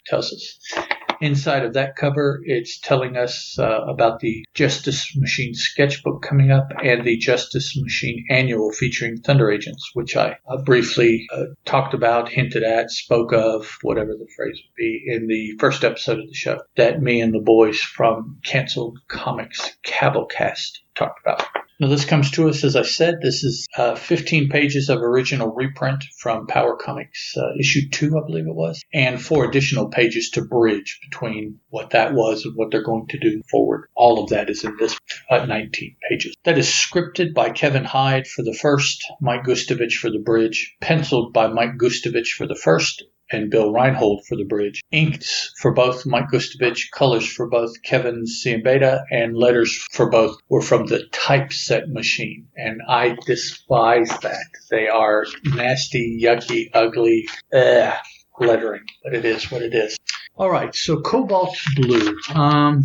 tells 0.06 0.32
us. 0.32 0.97
Inside 1.20 1.64
of 1.64 1.74
that 1.74 1.96
cover, 1.96 2.40
it's 2.44 2.78
telling 2.78 3.16
us 3.16 3.58
uh, 3.58 3.84
about 3.88 4.20
the 4.20 4.44
Justice 4.54 5.16
Machine 5.16 5.52
sketchbook 5.52 6.22
coming 6.22 6.52
up 6.52 6.68
and 6.82 7.04
the 7.04 7.16
Justice 7.16 7.76
Machine 7.76 8.24
annual 8.30 8.72
featuring 8.72 9.16
Thunder 9.18 9.50
Agents, 9.50 9.90
which 9.94 10.16
I 10.16 10.36
uh, 10.48 10.58
briefly 10.58 11.26
uh, 11.32 11.44
talked 11.64 11.92
about, 11.92 12.28
hinted 12.28 12.62
at, 12.62 12.90
spoke 12.90 13.32
of, 13.32 13.78
whatever 13.82 14.12
the 14.12 14.28
phrase 14.36 14.56
would 14.56 14.76
be, 14.76 15.04
in 15.06 15.26
the 15.26 15.56
first 15.58 15.82
episode 15.82 16.20
of 16.20 16.26
the 16.28 16.34
show 16.34 16.60
that 16.76 17.02
me 17.02 17.20
and 17.20 17.34
the 17.34 17.40
boys 17.40 17.80
from 17.80 18.38
Canceled 18.44 18.98
Comics 19.08 19.76
Cabalcast 19.84 20.78
talked 20.94 21.20
about. 21.24 21.44
Now, 21.80 21.86
this 21.86 22.04
comes 22.04 22.32
to 22.32 22.48
us, 22.48 22.64
as 22.64 22.74
I 22.74 22.82
said, 22.82 23.20
this 23.22 23.44
is 23.44 23.68
uh, 23.76 23.94
15 23.94 24.48
pages 24.48 24.88
of 24.88 25.00
original 25.00 25.54
reprint 25.54 26.02
from 26.18 26.48
Power 26.48 26.76
Comics, 26.76 27.36
uh, 27.36 27.50
issue 27.60 27.88
two, 27.92 28.18
I 28.18 28.26
believe 28.26 28.48
it 28.48 28.54
was, 28.54 28.82
and 28.92 29.22
four 29.22 29.44
additional 29.44 29.88
pages 29.88 30.30
to 30.30 30.44
bridge 30.44 30.98
between 31.08 31.60
what 31.68 31.90
that 31.90 32.14
was 32.14 32.44
and 32.44 32.56
what 32.56 32.72
they're 32.72 32.82
going 32.82 33.06
to 33.10 33.18
do 33.20 33.42
forward. 33.48 33.88
All 33.94 34.20
of 34.20 34.30
that 34.30 34.50
is 34.50 34.64
in 34.64 34.76
this 34.76 34.98
uh, 35.30 35.46
19 35.46 35.94
pages. 36.10 36.34
That 36.42 36.58
is 36.58 36.66
scripted 36.66 37.32
by 37.32 37.50
Kevin 37.50 37.84
Hyde 37.84 38.26
for 38.26 38.42
the 38.42 38.54
first, 38.54 39.04
Mike 39.20 39.44
Gustovich 39.44 39.98
for 39.98 40.10
the 40.10 40.18
bridge, 40.18 40.74
penciled 40.80 41.32
by 41.32 41.46
Mike 41.46 41.76
Gustovich 41.78 42.30
for 42.36 42.48
the 42.48 42.56
first, 42.56 43.04
and 43.30 43.50
Bill 43.50 43.72
Reinhold 43.72 44.24
for 44.26 44.36
the 44.36 44.44
bridge. 44.44 44.82
Inks 44.90 45.52
for 45.60 45.72
both 45.72 46.06
Mike 46.06 46.28
Gustovich, 46.32 46.90
colors 46.92 47.26
for 47.26 47.48
both 47.48 47.82
Kevin 47.82 48.24
Siembieda, 48.24 49.02
and 49.10 49.36
letters 49.36 49.84
for 49.92 50.10
both 50.10 50.38
were 50.48 50.62
from 50.62 50.86
the 50.86 51.06
typeset 51.12 51.88
machine. 51.88 52.48
And 52.56 52.80
I 52.88 53.16
despise 53.26 54.10
that. 54.20 54.46
They 54.70 54.88
are 54.88 55.24
nasty, 55.44 56.20
yucky, 56.22 56.70
ugly, 56.74 57.28
ugh, 57.52 57.94
lettering, 58.40 58.84
but 59.02 59.14
it 59.14 59.24
is 59.24 59.50
what 59.50 59.62
it 59.62 59.74
is. 59.74 59.96
All 60.36 60.50
right, 60.50 60.74
so 60.74 61.00
Cobalt 61.00 61.56
Blue. 61.76 62.16
Um, 62.32 62.84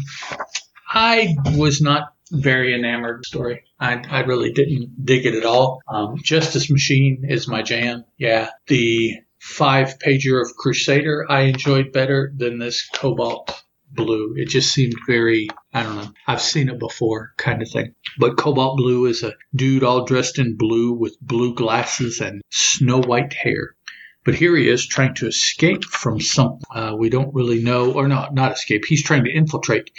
I 0.89 1.35
was 1.55 1.81
not 1.81 2.13
very 2.31 2.73
enamored 2.73 3.25
story. 3.25 3.63
I, 3.79 4.01
I 4.09 4.21
really 4.21 4.51
didn't 4.51 5.05
dig 5.05 5.25
it 5.25 5.35
at 5.35 5.45
all. 5.45 5.81
Um, 5.87 6.17
Justice 6.23 6.69
Machine 6.69 7.25
is 7.27 7.47
my 7.47 7.61
jam. 7.61 8.05
Yeah, 8.17 8.49
the 8.67 9.17
five 9.43 9.99
pager 9.99 10.41
of 10.41 10.55
Crusader 10.55 11.25
I 11.29 11.41
enjoyed 11.41 11.91
better 11.91 12.33
than 12.35 12.59
this 12.59 12.87
Cobalt 12.87 13.63
Blue. 13.91 14.33
It 14.37 14.47
just 14.47 14.73
seemed 14.73 14.95
very, 15.05 15.49
I 15.73 15.83
don't 15.83 15.97
know, 15.97 16.11
I've 16.25 16.41
seen 16.41 16.69
it 16.69 16.79
before 16.79 17.33
kind 17.37 17.61
of 17.61 17.69
thing. 17.69 17.93
But 18.17 18.37
Cobalt 18.37 18.77
Blue 18.77 19.05
is 19.05 19.21
a 19.21 19.33
dude 19.53 19.83
all 19.83 20.05
dressed 20.05 20.39
in 20.39 20.55
blue 20.57 20.93
with 20.93 21.19
blue 21.21 21.53
glasses 21.53 22.21
and 22.21 22.41
snow 22.49 23.01
white 23.01 23.33
hair. 23.33 23.75
But 24.23 24.35
here 24.35 24.55
he 24.55 24.69
is 24.69 24.87
trying 24.87 25.15
to 25.15 25.27
escape 25.27 25.83
from 25.83 26.21
something 26.21 26.61
uh, 26.73 26.95
we 26.97 27.09
don't 27.09 27.35
really 27.35 27.61
know, 27.61 27.91
or 27.91 28.07
not, 28.07 28.33
not 28.33 28.53
escape. 28.53 28.85
He's 28.87 29.03
trying 29.03 29.25
to 29.25 29.31
infiltrate 29.31 29.91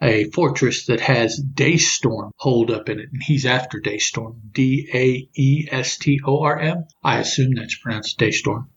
a 0.00 0.30
fortress 0.30 0.86
that 0.86 1.00
has 1.00 1.42
Daystorm 1.42 2.30
holed 2.36 2.70
up 2.70 2.88
in 2.88 3.00
it, 3.00 3.08
and 3.12 3.22
he's 3.22 3.44
after 3.44 3.80
Daystorm. 3.80 4.36
D 4.52 4.88
A 4.94 5.28
E 5.34 5.68
S 5.70 5.98
T 5.98 6.20
O 6.24 6.44
R 6.44 6.58
M. 6.60 6.84
I 7.02 7.18
assume 7.18 7.54
that's 7.54 7.76
pronounced 7.76 8.18
Daystorm. 8.18 8.68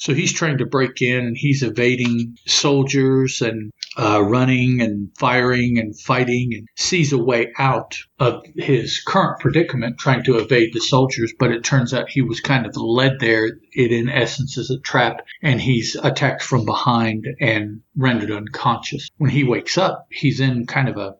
So 0.00 0.14
he's 0.14 0.32
trying 0.32 0.58
to 0.58 0.66
break 0.66 1.02
in 1.02 1.34
he's 1.34 1.62
evading 1.62 2.38
soldiers 2.46 3.42
and 3.42 3.70
uh, 3.98 4.22
running 4.22 4.80
and 4.80 5.10
firing 5.18 5.78
and 5.78 5.98
fighting 6.00 6.54
and 6.54 6.66
sees 6.74 7.12
a 7.12 7.18
way 7.18 7.52
out 7.58 7.98
of 8.18 8.42
his 8.56 9.02
current 9.06 9.40
predicament 9.40 9.98
trying 9.98 10.24
to 10.24 10.38
evade 10.38 10.72
the 10.72 10.80
soldiers. 10.80 11.34
But 11.38 11.52
it 11.52 11.64
turns 11.64 11.92
out 11.92 12.08
he 12.08 12.22
was 12.22 12.40
kind 12.40 12.64
of 12.64 12.74
led 12.76 13.20
there. 13.20 13.58
It 13.72 13.92
in 13.92 14.08
essence 14.08 14.56
is 14.56 14.70
a 14.70 14.80
trap 14.80 15.26
and 15.42 15.60
he's 15.60 15.96
attacked 15.96 16.42
from 16.42 16.64
behind 16.64 17.26
and 17.38 17.82
rendered 17.94 18.30
unconscious. 18.30 19.10
When 19.18 19.30
he 19.30 19.44
wakes 19.44 19.76
up, 19.76 20.06
he's 20.10 20.40
in 20.40 20.66
kind 20.66 20.88
of 20.88 20.96
a 20.96 21.16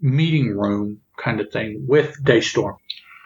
meeting 0.00 0.48
room 0.48 1.00
kind 1.16 1.40
of 1.40 1.52
thing 1.52 1.84
with 1.86 2.16
Daystorm. 2.24 2.76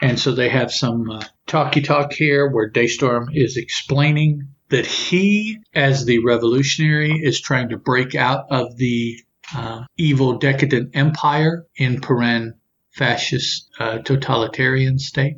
And 0.02 0.19
so 0.19 0.33
they 0.33 0.50
have 0.50 0.71
some 0.71 1.11
uh, 1.11 1.25
talky 1.47 1.80
talk 1.80 2.12
here 2.12 2.50
where 2.50 2.71
Daystorm 2.71 3.28
is 3.33 3.57
explaining 3.57 4.49
that 4.71 4.87
he, 4.87 5.59
as 5.75 6.05
the 6.05 6.21
revolutionary, 6.25 7.21
is 7.23 7.41
trying 7.41 7.69
to 7.69 7.77
break 7.77 8.15
out 8.15 8.47
of 8.50 8.77
the 8.77 9.21
uh, 9.55 9.85
evil, 9.97 10.39
decadent 10.39 10.91
empire 10.95 11.67
in 11.77 12.00
paren 12.00 12.55
fascist 12.93 13.69
uh, 13.79 13.99
totalitarian 13.99 14.99
state, 14.99 15.37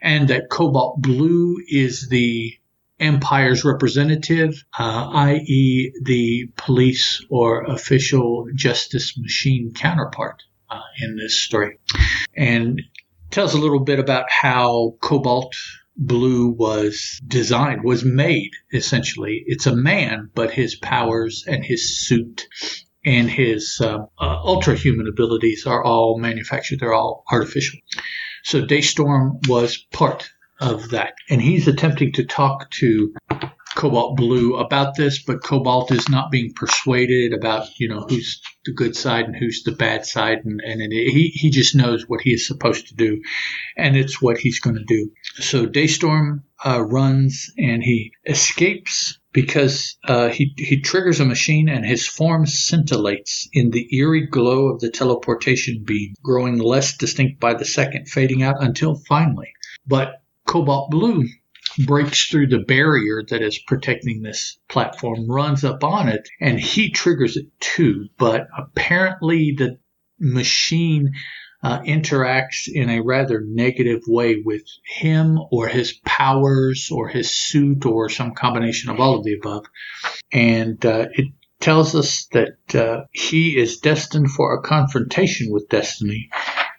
and 0.00 0.28
that 0.28 0.50
Cobalt 0.50 1.00
Blue 1.00 1.56
is 1.68 2.08
the 2.08 2.54
empire's 2.98 3.64
representative, 3.64 4.64
uh, 4.78 5.10
i.e., 5.14 5.92
the 6.02 6.48
police 6.56 7.24
or 7.28 7.64
official 7.64 8.46
justice 8.54 9.18
machine 9.18 9.72
counterpart 9.74 10.42
uh, 10.70 10.80
in 11.00 11.16
this 11.16 11.42
story, 11.42 11.78
and 12.36 12.80
tells 13.30 13.54
a 13.54 13.58
little 13.58 13.80
bit 13.80 13.98
about 13.98 14.30
how 14.30 14.94
Cobalt 15.00 15.54
Blue 15.96 16.50
was 16.50 17.20
designed, 17.26 17.84
was 17.84 18.04
made 18.04 18.50
essentially. 18.72 19.42
It's 19.46 19.66
a 19.66 19.76
man, 19.76 20.30
but 20.34 20.50
his 20.50 20.74
powers 20.74 21.44
and 21.46 21.64
his 21.64 22.06
suit 22.06 22.46
and 23.04 23.28
his 23.28 23.80
uh, 23.80 23.98
uh, 24.18 24.40
ultra 24.44 24.76
human 24.76 25.08
abilities 25.08 25.66
are 25.66 25.82
all 25.82 26.18
manufactured, 26.18 26.80
they're 26.80 26.94
all 26.94 27.24
artificial. 27.30 27.80
So 28.44 28.62
Daystorm 28.62 29.46
was 29.48 29.84
part 29.92 30.30
of 30.60 30.90
that. 30.90 31.14
And 31.28 31.42
he's 31.42 31.68
attempting 31.68 32.12
to 32.12 32.24
talk 32.24 32.70
to 32.72 33.14
Cobalt 33.74 34.16
Blue 34.16 34.56
about 34.56 34.96
this, 34.96 35.22
but 35.22 35.42
Cobalt 35.42 35.90
is 35.90 36.08
not 36.08 36.30
being 36.30 36.52
persuaded 36.54 37.32
about, 37.32 37.68
you 37.78 37.88
know, 37.88 38.02
who's 38.08 38.40
the 38.64 38.72
good 38.72 38.96
side 38.96 39.24
and 39.24 39.36
who's 39.36 39.62
the 39.64 39.72
bad 39.72 40.06
side. 40.06 40.38
And, 40.44 40.60
and, 40.60 40.92
he, 40.92 41.32
he 41.34 41.50
just 41.50 41.74
knows 41.74 42.08
what 42.08 42.20
he 42.20 42.30
is 42.30 42.46
supposed 42.46 42.88
to 42.88 42.94
do, 42.94 43.22
and 43.76 43.96
it's 43.96 44.20
what 44.20 44.38
he's 44.38 44.60
going 44.60 44.76
to 44.76 44.84
do. 44.84 45.10
So 45.36 45.66
Daystorm 45.66 46.42
uh, 46.64 46.82
runs 46.82 47.50
and 47.58 47.82
he 47.82 48.12
escapes 48.26 49.18
because 49.32 49.96
uh, 50.04 50.28
he, 50.28 50.52
he 50.56 50.80
triggers 50.80 51.20
a 51.20 51.24
machine 51.24 51.68
and 51.68 51.84
his 51.84 52.06
form 52.06 52.44
scintillates 52.44 53.48
in 53.52 53.70
the 53.70 53.88
eerie 53.96 54.26
glow 54.26 54.68
of 54.68 54.80
the 54.80 54.90
teleportation 54.90 55.82
beam, 55.84 56.14
growing 56.22 56.58
less 56.58 56.96
distinct 56.96 57.40
by 57.40 57.54
the 57.54 57.64
second, 57.64 58.08
fading 58.08 58.42
out 58.42 58.62
until 58.62 58.94
finally. 58.94 59.52
But 59.86 60.22
Cobalt 60.46 60.90
Blue 60.90 61.24
breaks 61.78 62.26
through 62.28 62.48
the 62.48 62.58
barrier 62.58 63.22
that 63.28 63.42
is 63.42 63.58
protecting 63.58 64.22
this 64.22 64.58
platform, 64.68 65.30
runs 65.30 65.64
up 65.64 65.84
on 65.84 66.08
it, 66.08 66.28
and 66.40 66.58
he 66.58 66.90
triggers 66.90 67.36
it 67.36 67.46
too. 67.60 68.08
But 68.18 68.46
apparently, 68.56 69.54
the 69.56 69.78
machine 70.18 71.12
uh, 71.62 71.80
interacts 71.82 72.68
in 72.72 72.90
a 72.90 73.02
rather 73.02 73.40
negative 73.46 74.02
way 74.06 74.42
with 74.44 74.64
him 74.84 75.38
or 75.50 75.68
his 75.68 75.92
powers 76.04 76.90
or 76.90 77.08
his 77.08 77.30
suit 77.30 77.86
or 77.86 78.08
some 78.08 78.32
combination 78.34 78.90
of 78.90 78.98
all 78.98 79.18
of 79.18 79.24
the 79.24 79.34
above. 79.34 79.66
And 80.32 80.84
uh, 80.84 81.06
it 81.12 81.28
tells 81.60 81.94
us 81.94 82.26
that 82.32 82.74
uh, 82.74 83.04
he 83.12 83.56
is 83.56 83.78
destined 83.78 84.30
for 84.32 84.54
a 84.54 84.62
confrontation 84.62 85.52
with 85.52 85.68
destiny 85.68 86.28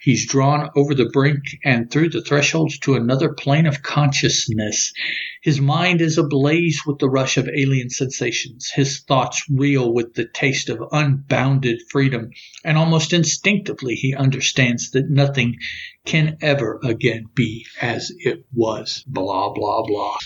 He's 0.04 0.28
drawn 0.28 0.70
over 0.76 0.94
the 0.94 1.10
brink 1.14 1.44
and 1.64 1.90
through 1.90 2.10
the 2.10 2.22
thresholds 2.22 2.78
to 2.80 2.96
another 2.96 3.32
plane 3.32 3.66
of 3.66 3.82
consciousness. 3.82 4.92
His 5.42 5.62
mind 5.62 6.02
is 6.02 6.18
ablaze 6.18 6.82
with 6.86 7.00
the 7.00 7.10
rush 7.10 7.38
of 7.38 7.48
alien 7.48 7.90
sensations. 7.90 8.70
His 8.70 9.00
thoughts 9.00 9.46
reel 9.50 9.94
with 9.94 10.14
the 10.14 10.26
taste 10.26 10.68
of 10.68 10.84
unbounded 10.92 11.84
freedom. 11.90 12.32
And 12.66 12.78
almost 12.78 13.14
instinctively, 13.14 13.96
he 13.96 14.14
understands 14.14 14.92
that 14.92 15.10
nothing 15.10 15.56
can 16.06 16.36
ever 16.42 16.82
again 16.84 17.28
be 17.34 17.66
as 17.82 18.12
it 18.20 18.46
was. 18.54 19.06
Blah, 19.08 19.54
blah, 19.54 19.84
blah. 19.86 20.18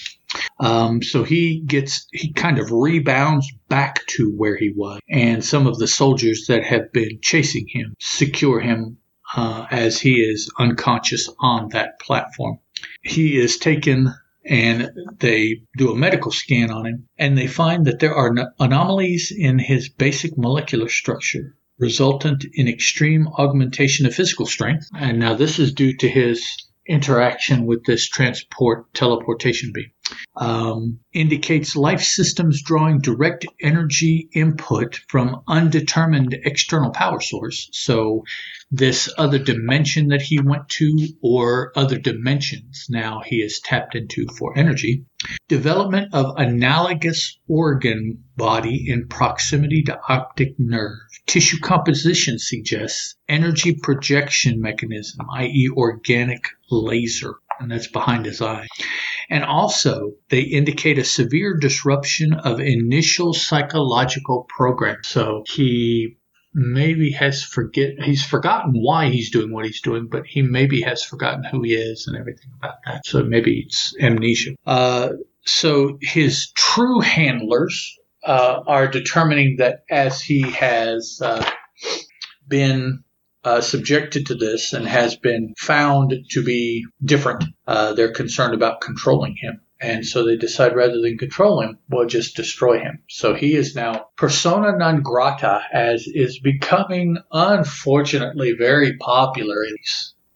Um, 0.60 1.04
so 1.04 1.24
he 1.24 1.60
gets, 1.60 2.08
he 2.12 2.34
kind 2.34 2.58
of 2.58 2.72
rebounds 2.72 3.48
back 3.70 4.08
to 4.08 4.34
where 4.36 4.58
he 4.58 4.74
was. 4.76 5.02
And 5.08 5.46
some 5.46 5.68
of 5.68 5.78
the 5.78 5.88
soldiers 5.88 6.46
that 6.48 6.64
have 6.64 6.92
been 6.92 7.20
chasing 7.22 7.68
him 7.70 7.94
secure 8.00 8.60
him 8.60 8.98
uh, 9.38 9.68
as 9.72 10.00
he 10.02 10.16
is 10.16 10.52
unconscious 10.60 11.30
on 11.40 11.70
that 11.70 12.00
platform. 12.00 12.60
He 13.04 13.40
is 13.40 13.58
taken 13.58 14.14
and 14.44 14.90
they 15.20 15.62
do 15.78 15.92
a 15.92 15.96
medical 15.96 16.32
scan 16.32 16.72
on 16.72 16.86
him 16.86 17.08
and 17.18 17.38
they 17.38 17.48
find 17.48 17.86
that 17.86 18.00
there 18.00 18.16
are 18.16 18.34
anomalies 18.60 19.32
in 19.36 19.60
his 19.60 19.90
basic 19.90 20.38
molecular 20.38 20.90
structure 20.90 21.56
resultant 21.80 22.46
in 22.54 22.68
extreme 22.68 23.28
augmentation 23.28 24.06
of 24.08 24.16
physical 24.16 24.48
strength. 24.48 24.88
And 24.98 25.20
now 25.20 25.36
this 25.36 25.60
is 25.60 25.74
due 25.74 25.96
to 25.98 26.10
his 26.10 26.44
interaction 26.88 27.66
with 27.66 27.84
this 27.86 28.08
transport 28.08 28.92
teleportation 28.94 29.72
beam. 29.74 29.92
Um, 30.36 31.00
indicates 31.14 31.76
life 31.76 32.02
systems 32.02 32.62
drawing 32.62 33.00
direct 33.00 33.46
energy 33.62 34.30
input 34.34 35.00
from 35.08 35.42
undetermined 35.48 36.38
external 36.46 36.92
power 36.92 37.20
source. 37.20 37.70
So 37.72 38.24
this 38.70 39.12
other 39.18 39.40
dimension 39.40 40.10
that 40.10 40.22
he 40.22 40.40
went 40.40 40.70
to 40.70 41.08
or 41.22 41.72
other 41.76 41.98
dimensions 41.98 42.86
now 42.90 43.22
he 43.26 43.38
is 43.38 43.60
tapped 43.62 43.96
into 43.96 44.28
for 44.38 44.58
energy. 44.58 45.06
Development 45.48 46.14
of 46.14 46.36
analogous 46.38 47.40
organ 47.48 48.24
body 48.36 48.86
in 48.90 49.08
proximity 49.08 49.82
to 49.84 50.00
optic 50.08 50.54
nerve. 50.60 51.00
Tissue 51.26 51.60
composition 51.60 52.38
suggests 52.38 53.16
energy 53.28 53.74
projection 53.74 54.62
mechanism, 54.62 55.26
i.e. 55.34 55.70
organic 55.76 56.44
laser, 56.70 57.36
and 57.60 57.72
that's 57.72 57.88
behind 57.88 58.26
his 58.26 58.42
eye. 58.42 58.68
And 59.30 59.44
also, 59.44 60.14
they 60.30 60.42
indicate 60.42 60.98
a 60.98 61.04
severe 61.04 61.58
disruption 61.58 62.34
of 62.34 62.60
initial 62.60 63.34
psychological 63.34 64.46
program. 64.50 64.98
So 65.04 65.44
he 65.48 66.18
maybe 66.54 67.12
has 67.12 67.44
forget 67.44 68.02
he's 68.02 68.26
forgotten 68.26 68.74
why 68.74 69.10
he's 69.10 69.30
doing 69.30 69.54
what 69.54 69.66
he's 69.66 69.82
doing, 69.82 70.08
but 70.10 70.26
he 70.26 70.42
maybe 70.42 70.82
has 70.82 71.04
forgotten 71.04 71.44
who 71.44 71.62
he 71.62 71.76
is 71.76 72.08
and 72.08 72.18
everything 72.18 72.52
about 72.58 72.76
that. 72.86 73.06
So 73.06 73.24
maybe 73.24 73.66
it's 73.66 73.94
amnesia. 74.00 74.56
Uh, 74.66 75.10
so 75.46 75.98
his 76.02 76.52
true 76.56 77.00
handlers 77.00 77.96
uh, 78.24 78.62
are 78.66 78.88
determining 78.88 79.58
that 79.58 79.84
as 79.90 80.22
he 80.22 80.42
has 80.52 81.20
uh, 81.24 81.48
been 82.48 83.04
uh, 83.48 83.62
subjected 83.62 84.26
to 84.26 84.36
this 84.36 84.74
and 84.74 84.86
has 84.86 85.16
been 85.16 85.54
found 85.58 86.14
to 86.32 86.44
be 86.44 86.86
different, 87.02 87.46
uh, 87.66 87.94
they're 87.94 88.12
concerned 88.12 88.54
about 88.54 88.82
controlling 88.82 89.38
him. 89.38 89.62
And 89.80 90.06
so 90.06 90.26
they 90.26 90.36
decide 90.36 90.76
rather 90.76 91.00
than 91.00 91.18
control 91.18 91.62
him, 91.62 91.78
we'll 91.90 92.08
just 92.08 92.36
destroy 92.36 92.80
him. 92.80 93.04
So 93.10 93.36
he 93.36 93.54
is 93.56 93.74
now 93.74 94.08
persona 94.18 94.78
non 94.78 95.02
grata, 95.02 95.62
as 95.72 96.08
is 96.08 96.40
becoming, 96.40 97.18
unfortunately, 97.32 98.52
very 98.58 98.98
popular. 98.98 99.64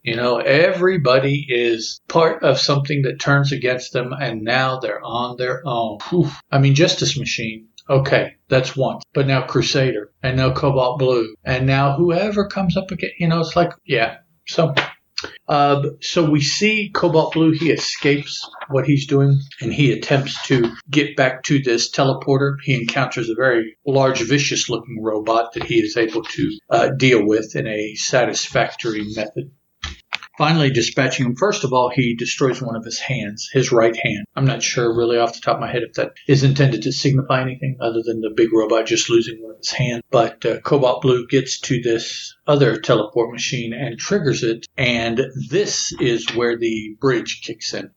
You 0.03 0.15
know, 0.15 0.37
everybody 0.37 1.45
is 1.49 1.99
part 2.07 2.43
of 2.43 2.59
something 2.59 3.01
that 3.01 3.19
turns 3.19 3.51
against 3.51 3.91
them, 3.91 4.13
and 4.13 4.43
now 4.43 4.79
they're 4.79 5.03
on 5.03 5.35
their 5.37 5.61
own. 5.65 5.99
Whew. 6.09 6.29
I 6.49 6.59
mean, 6.59 6.75
Justice 6.75 7.19
Machine. 7.19 7.67
Okay, 7.91 8.35
that's 8.47 8.75
one. 8.75 8.99
But 9.13 9.27
now 9.27 9.41
Crusader, 9.41 10.13
and 10.23 10.37
now 10.37 10.53
Cobalt 10.53 10.97
Blue, 10.97 11.35
and 11.43 11.67
now 11.67 11.97
whoever 11.97 12.47
comes 12.47 12.77
up 12.77 12.89
again, 12.89 13.11
you 13.19 13.27
know, 13.27 13.41
it's 13.41 13.57
like, 13.57 13.73
yeah. 13.85 14.19
So 14.47 14.73
uh, 15.47 15.83
so 16.01 16.29
we 16.29 16.41
see 16.41 16.89
Cobalt 16.93 17.33
Blue, 17.33 17.51
he 17.51 17.69
escapes 17.71 18.49
what 18.69 18.85
he's 18.85 19.07
doing 19.07 19.39
and 19.59 19.73
he 19.73 19.91
attempts 19.91 20.41
to 20.47 20.71
get 20.89 21.15
back 21.15 21.43
to 21.43 21.59
this 21.59 21.91
teleporter. 21.91 22.55
He 22.63 22.73
encounters 22.73 23.29
a 23.29 23.35
very 23.35 23.75
large, 23.85 24.21
vicious 24.21 24.69
looking 24.69 25.01
robot 25.01 25.53
that 25.53 25.63
he 25.63 25.75
is 25.75 25.97
able 25.97 26.23
to 26.23 26.59
uh, 26.69 26.89
deal 26.97 27.25
with 27.25 27.55
in 27.55 27.67
a 27.67 27.95
satisfactory 27.95 29.05
method. 29.15 29.51
Finally, 30.41 30.71
dispatching 30.71 31.27
him, 31.27 31.35
first 31.35 31.63
of 31.63 31.71
all, 31.71 31.91
he 31.93 32.15
destroys 32.15 32.63
one 32.63 32.75
of 32.75 32.83
his 32.83 32.97
hands, 32.97 33.47
his 33.53 33.71
right 33.71 33.95
hand. 33.95 34.25
I'm 34.35 34.45
not 34.45 34.63
sure 34.63 34.97
really 34.97 35.19
off 35.19 35.35
the 35.35 35.39
top 35.39 35.57
of 35.57 35.61
my 35.61 35.71
head 35.71 35.83
if 35.83 35.93
that 35.97 36.13
is 36.27 36.43
intended 36.43 36.81
to 36.81 36.91
signify 36.91 37.43
anything 37.43 37.77
other 37.79 38.01
than 38.03 38.21
the 38.21 38.33
big 38.35 38.51
robot 38.51 38.87
just 38.87 39.07
losing 39.07 39.39
one 39.39 39.51
of 39.51 39.59
his 39.59 39.69
hands. 39.69 40.01
But 40.09 40.43
uh, 40.43 40.59
Cobalt 40.61 41.03
Blue 41.03 41.27
gets 41.27 41.59
to 41.59 41.79
this 41.79 42.35
other 42.47 42.77
teleport 42.77 43.31
machine 43.31 43.71
and 43.71 43.99
triggers 43.99 44.41
it, 44.41 44.65
and 44.75 45.21
this 45.51 45.93
is 46.01 46.33
where 46.33 46.57
the 46.57 46.95
bridge 46.99 47.43
kicks 47.45 47.75
in. 47.75 47.91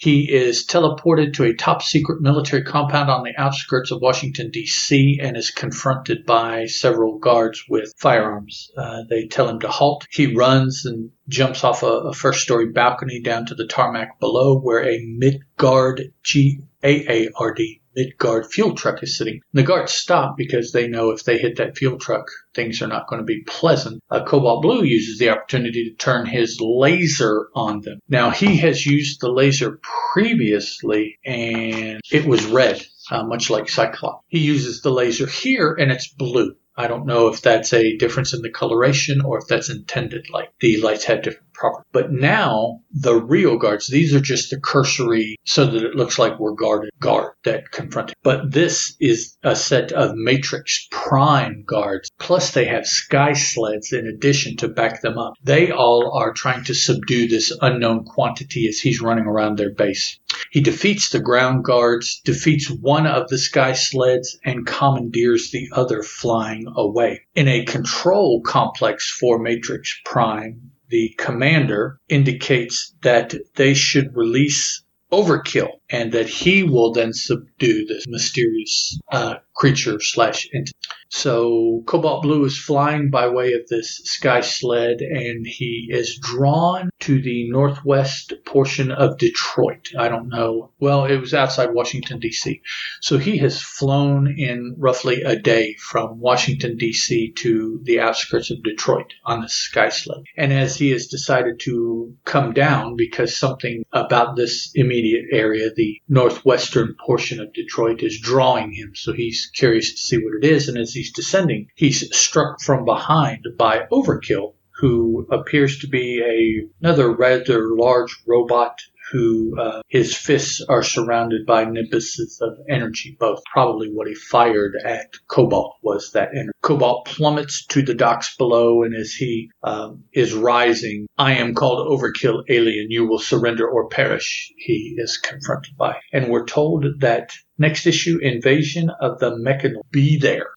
He 0.00 0.32
is 0.32 0.64
teleported 0.64 1.34
to 1.34 1.44
a 1.44 1.54
top 1.54 1.82
secret 1.82 2.22
military 2.22 2.62
compound 2.62 3.10
on 3.10 3.24
the 3.24 3.36
outskirts 3.36 3.90
of 3.90 4.00
Washington, 4.00 4.50
D.C., 4.52 5.18
and 5.20 5.36
is 5.36 5.50
confronted 5.50 6.24
by 6.24 6.66
several 6.66 7.18
guards 7.18 7.64
with 7.68 7.92
firearms. 7.98 8.70
Uh, 8.76 9.02
they 9.10 9.26
tell 9.26 9.48
him 9.48 9.58
to 9.58 9.68
halt. 9.68 10.06
He 10.12 10.36
runs 10.36 10.84
and 10.86 11.10
jumps 11.28 11.64
off 11.64 11.82
a, 11.82 11.86
a 11.86 12.12
first 12.12 12.42
story 12.42 12.70
balcony 12.70 13.20
down 13.20 13.46
to 13.46 13.56
the 13.56 13.66
tarmac 13.66 14.20
below, 14.20 14.60
where 14.60 14.84
a 14.88 15.04
Midgard 15.04 16.12
G 16.22 16.60
A 16.84 17.24
A 17.24 17.30
R 17.36 17.52
D 17.52 17.80
Midgard 17.98 18.46
fuel 18.46 18.74
truck 18.76 19.02
is 19.02 19.18
sitting. 19.18 19.40
The 19.52 19.64
guards 19.64 19.92
stop 19.92 20.36
because 20.36 20.70
they 20.70 20.86
know 20.86 21.10
if 21.10 21.24
they 21.24 21.36
hit 21.36 21.56
that 21.56 21.76
fuel 21.76 21.98
truck, 21.98 22.28
things 22.54 22.80
are 22.80 22.86
not 22.86 23.08
going 23.08 23.20
to 23.20 23.26
be 23.26 23.42
pleasant. 23.42 24.00
Uh, 24.08 24.22
Cobalt 24.24 24.62
Blue 24.62 24.84
uses 24.84 25.18
the 25.18 25.30
opportunity 25.30 25.90
to 25.90 25.96
turn 25.96 26.24
his 26.24 26.58
laser 26.60 27.48
on 27.56 27.80
them. 27.80 27.98
Now, 28.08 28.30
he 28.30 28.58
has 28.58 28.86
used 28.86 29.20
the 29.20 29.32
laser 29.32 29.80
previously 30.12 31.18
and 31.24 32.00
it 32.12 32.24
was 32.24 32.46
red, 32.46 32.86
uh, 33.10 33.24
much 33.24 33.50
like 33.50 33.68
Cyclops. 33.68 34.24
He 34.28 34.38
uses 34.38 34.80
the 34.80 34.92
laser 34.92 35.26
here 35.26 35.74
and 35.74 35.90
it's 35.90 36.06
blue. 36.06 36.54
I 36.76 36.86
don't 36.86 37.06
know 37.06 37.26
if 37.26 37.42
that's 37.42 37.72
a 37.72 37.96
difference 37.96 38.32
in 38.32 38.42
the 38.42 38.50
coloration 38.50 39.22
or 39.22 39.38
if 39.38 39.48
that's 39.48 39.70
intended. 39.70 40.30
Like 40.30 40.52
the 40.60 40.80
lights 40.80 41.06
have 41.06 41.22
different 41.22 41.47
But 41.92 42.12
now 42.12 42.80
the 42.92 43.16
real 43.16 43.58
guards, 43.58 43.88
these 43.88 44.14
are 44.14 44.20
just 44.20 44.50
the 44.50 44.60
cursory 44.60 45.36
so 45.44 45.66
that 45.66 45.84
it 45.84 45.94
looks 45.94 46.18
like 46.18 46.38
we're 46.38 46.52
guarded 46.52 46.90
guard 47.00 47.32
that 47.44 47.70
confront. 47.72 48.12
But 48.22 48.52
this 48.52 48.94
is 49.00 49.36
a 49.42 49.56
set 49.56 49.92
of 49.92 50.14
Matrix 50.14 50.86
Prime 50.90 51.64
guards. 51.66 52.10
Plus 52.18 52.52
they 52.52 52.66
have 52.66 52.86
sky 52.86 53.32
sleds 53.32 53.92
in 53.92 54.06
addition 54.06 54.56
to 54.58 54.68
back 54.68 55.00
them 55.00 55.18
up. 55.18 55.34
They 55.42 55.70
all 55.70 56.12
are 56.16 56.32
trying 56.32 56.64
to 56.64 56.74
subdue 56.74 57.28
this 57.28 57.56
unknown 57.60 58.04
quantity 58.04 58.68
as 58.68 58.78
he's 58.78 59.00
running 59.00 59.24
around 59.24 59.58
their 59.58 59.72
base. 59.72 60.18
He 60.50 60.60
defeats 60.60 61.10
the 61.10 61.20
ground 61.20 61.64
guards, 61.64 62.20
defeats 62.24 62.70
one 62.70 63.06
of 63.06 63.28
the 63.28 63.38
sky 63.38 63.72
sleds, 63.72 64.38
and 64.44 64.66
commandeers 64.66 65.50
the 65.50 65.68
other 65.72 66.02
flying 66.02 66.66
away. 66.76 67.22
In 67.34 67.48
a 67.48 67.64
control 67.64 68.42
complex 68.42 69.10
for 69.10 69.38
Matrix 69.38 70.00
Prime, 70.04 70.70
the 70.88 71.14
commander 71.18 72.00
indicates 72.08 72.94
that 73.02 73.34
they 73.56 73.74
should 73.74 74.16
release 74.16 74.82
overkill 75.12 75.77
and 75.90 76.12
that 76.12 76.28
he 76.28 76.62
will 76.62 76.92
then 76.92 77.12
subdue 77.12 77.86
this 77.86 78.06
mysterious 78.06 78.98
uh, 79.10 79.36
creature 79.54 79.98
slash 80.00 80.48
entity. 80.54 80.72
So 81.10 81.82
Cobalt 81.86 82.22
Blue 82.22 82.44
is 82.44 82.58
flying 82.58 83.10
by 83.10 83.28
way 83.28 83.54
of 83.54 83.66
this 83.68 83.96
sky 84.04 84.42
sled 84.42 85.00
and 85.00 85.46
he 85.46 85.88
is 85.90 86.18
drawn 86.18 86.90
to 87.00 87.22
the 87.22 87.50
northwest 87.50 88.34
portion 88.44 88.90
of 88.90 89.16
Detroit. 89.16 89.88
I 89.98 90.08
don't 90.08 90.28
know. 90.28 90.70
Well, 90.78 91.06
it 91.06 91.16
was 91.16 91.32
outside 91.32 91.72
Washington 91.72 92.20
DC. 92.20 92.60
So 93.00 93.16
he 93.16 93.38
has 93.38 93.62
flown 93.62 94.34
in 94.38 94.76
roughly 94.78 95.22
a 95.22 95.36
day 95.36 95.76
from 95.76 96.20
Washington 96.20 96.76
DC 96.76 97.34
to 97.36 97.80
the 97.84 98.00
outskirts 98.00 98.50
of 98.50 98.62
Detroit 98.62 99.14
on 99.24 99.40
the 99.40 99.48
sky 99.48 99.88
sled. 99.88 100.24
And 100.36 100.52
as 100.52 100.76
he 100.76 100.90
has 100.90 101.06
decided 101.06 101.58
to 101.60 102.14
come 102.24 102.52
down 102.52 102.96
because 102.96 103.34
something 103.34 103.84
about 103.92 104.36
this 104.36 104.70
immediate 104.74 105.26
area, 105.32 105.70
the 105.78 106.02
northwestern 106.08 106.96
portion 107.06 107.40
of 107.40 107.52
Detroit, 107.52 108.02
is 108.02 108.20
drawing 108.20 108.72
him. 108.72 108.92
So 108.96 109.12
he's 109.12 109.50
curious 109.54 109.92
to 109.92 109.98
see 109.98 110.18
what 110.18 110.34
it 110.34 110.44
is. 110.44 110.68
And 110.68 110.76
as 110.76 110.92
he's 110.92 111.12
descending, 111.12 111.68
he's 111.76 112.14
struck 112.14 112.60
from 112.60 112.84
behind 112.84 113.46
by 113.56 113.86
Overkill, 113.90 114.54
who 114.80 115.26
appears 115.30 115.78
to 115.78 115.86
be 115.86 116.20
a, 116.20 116.66
another 116.84 117.10
rather 117.12 117.74
large 117.74 118.14
robot 118.26 118.80
who 119.10 119.58
uh, 119.58 119.82
his 119.88 120.16
fists 120.16 120.64
are 120.68 120.82
surrounded 120.82 121.46
by 121.46 121.64
nimbuses 121.64 122.40
of 122.40 122.58
energy. 122.68 123.16
Both 123.18 123.42
probably 123.52 123.88
what 123.88 124.08
he 124.08 124.14
fired 124.14 124.74
at 124.84 125.12
Cobalt 125.28 125.76
was 125.82 126.12
that 126.12 126.30
energy. 126.32 126.50
Cobalt 126.62 127.06
plummets 127.06 127.66
to 127.66 127.82
the 127.82 127.94
docks 127.94 128.36
below, 128.36 128.82
and 128.82 128.94
as 128.94 129.12
he 129.12 129.50
um, 129.62 130.04
is 130.12 130.34
rising, 130.34 131.06
I 131.16 131.34
am 131.34 131.54
called 131.54 131.88
Overkill 131.88 132.44
Alien. 132.48 132.90
You 132.90 133.06
will 133.06 133.18
surrender 133.18 133.68
or 133.68 133.88
perish. 133.88 134.52
He 134.56 134.94
is 134.98 135.18
confronted 135.18 135.76
by, 135.76 135.96
and 136.12 136.30
we're 136.30 136.46
told 136.46 136.84
that 137.00 137.32
next 137.58 137.86
issue, 137.86 138.18
Invasion 138.20 138.90
of 139.00 139.18
the 139.18 139.30
Mechanol, 139.30 139.82
be 139.90 140.18
there. 140.18 140.50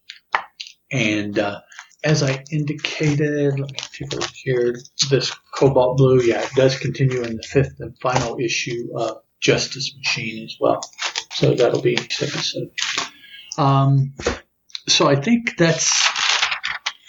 And 0.92 1.40
uh, 1.40 1.62
as 2.04 2.24
I 2.24 2.44
indicated, 2.52 3.60
let 3.60 3.72
me 3.72 3.78
take 3.94 4.14
a 4.14 4.16
look 4.18 4.32
here. 4.34 4.76
This 5.10 5.32
Cobalt 5.54 5.98
Blue, 5.98 6.22
yeah, 6.22 6.42
it 6.42 6.52
does 6.56 6.78
continue 6.78 7.22
in 7.24 7.38
the 7.38 7.44
fifth 7.44 7.76
and 7.80 7.98
final 8.00 8.38
issue 8.40 8.90
of 8.96 9.22
Justice 9.40 9.96
Machine 9.98 10.44
as 10.44 10.56
well. 10.60 10.82
So 11.34 11.54
that'll 11.54 11.82
be 11.82 11.96
next 11.96 12.22
episode. 12.22 12.72
Um, 13.58 14.14
so 14.88 15.08
I 15.08 15.16
think 15.16 15.58
that's 15.58 16.12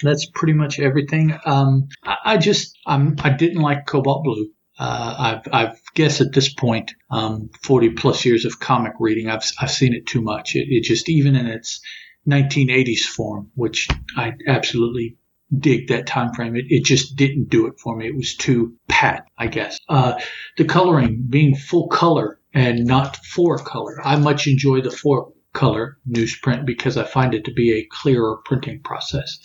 that's 0.02 0.26
pretty 0.26 0.52
much 0.52 0.78
everything. 0.78 1.38
Um, 1.44 1.88
I, 2.02 2.16
I, 2.24 2.36
just 2.36 2.76
I'm, 2.86 3.16
I 3.22 3.30
didn't 3.30 3.62
like 3.62 3.86
Cobalt 3.86 4.24
Blue. 4.24 4.50
Uh, 4.78 5.14
I've, 5.18 5.52
I've 5.52 5.82
guess 5.94 6.20
at 6.20 6.32
this 6.32 6.52
point, 6.52 6.92
um, 7.10 7.50
40 7.62 7.90
plus 7.90 8.24
years 8.24 8.44
of 8.44 8.58
comic 8.58 8.94
reading, 8.98 9.28
I've, 9.28 9.44
I've 9.60 9.70
seen 9.70 9.94
it 9.94 10.06
too 10.06 10.22
much. 10.22 10.56
It, 10.56 10.66
it 10.70 10.82
just, 10.82 11.08
even 11.08 11.36
in 11.36 11.46
its 11.46 11.80
1980s 12.28 13.00
form, 13.00 13.50
which 13.54 13.88
I 14.16 14.32
absolutely 14.46 15.16
dig 15.56 15.88
that 15.88 16.06
time 16.06 16.32
frame. 16.32 16.56
It, 16.56 16.66
it 16.68 16.84
just 16.84 17.16
didn't 17.16 17.48
do 17.50 17.66
it 17.66 17.78
for 17.78 17.96
me. 17.96 18.06
It 18.06 18.16
was 18.16 18.36
too 18.36 18.74
pat, 18.88 19.24
I 19.38 19.48
guess. 19.48 19.78
Uh, 19.88 20.18
the 20.56 20.64
coloring 20.64 21.26
being 21.28 21.54
full 21.54 21.88
color 21.88 22.40
and 22.54 22.84
not 22.84 23.16
four 23.16 23.58
color. 23.58 24.00
I 24.02 24.16
much 24.16 24.46
enjoy 24.46 24.80
the 24.80 24.90
four 24.90 25.32
color 25.52 25.98
newsprint 26.08 26.64
because 26.64 26.96
I 26.96 27.04
find 27.04 27.34
it 27.34 27.44
to 27.44 27.52
be 27.52 27.72
a 27.72 27.86
clearer 27.90 28.38
printing 28.44 28.80
process. 28.82 29.38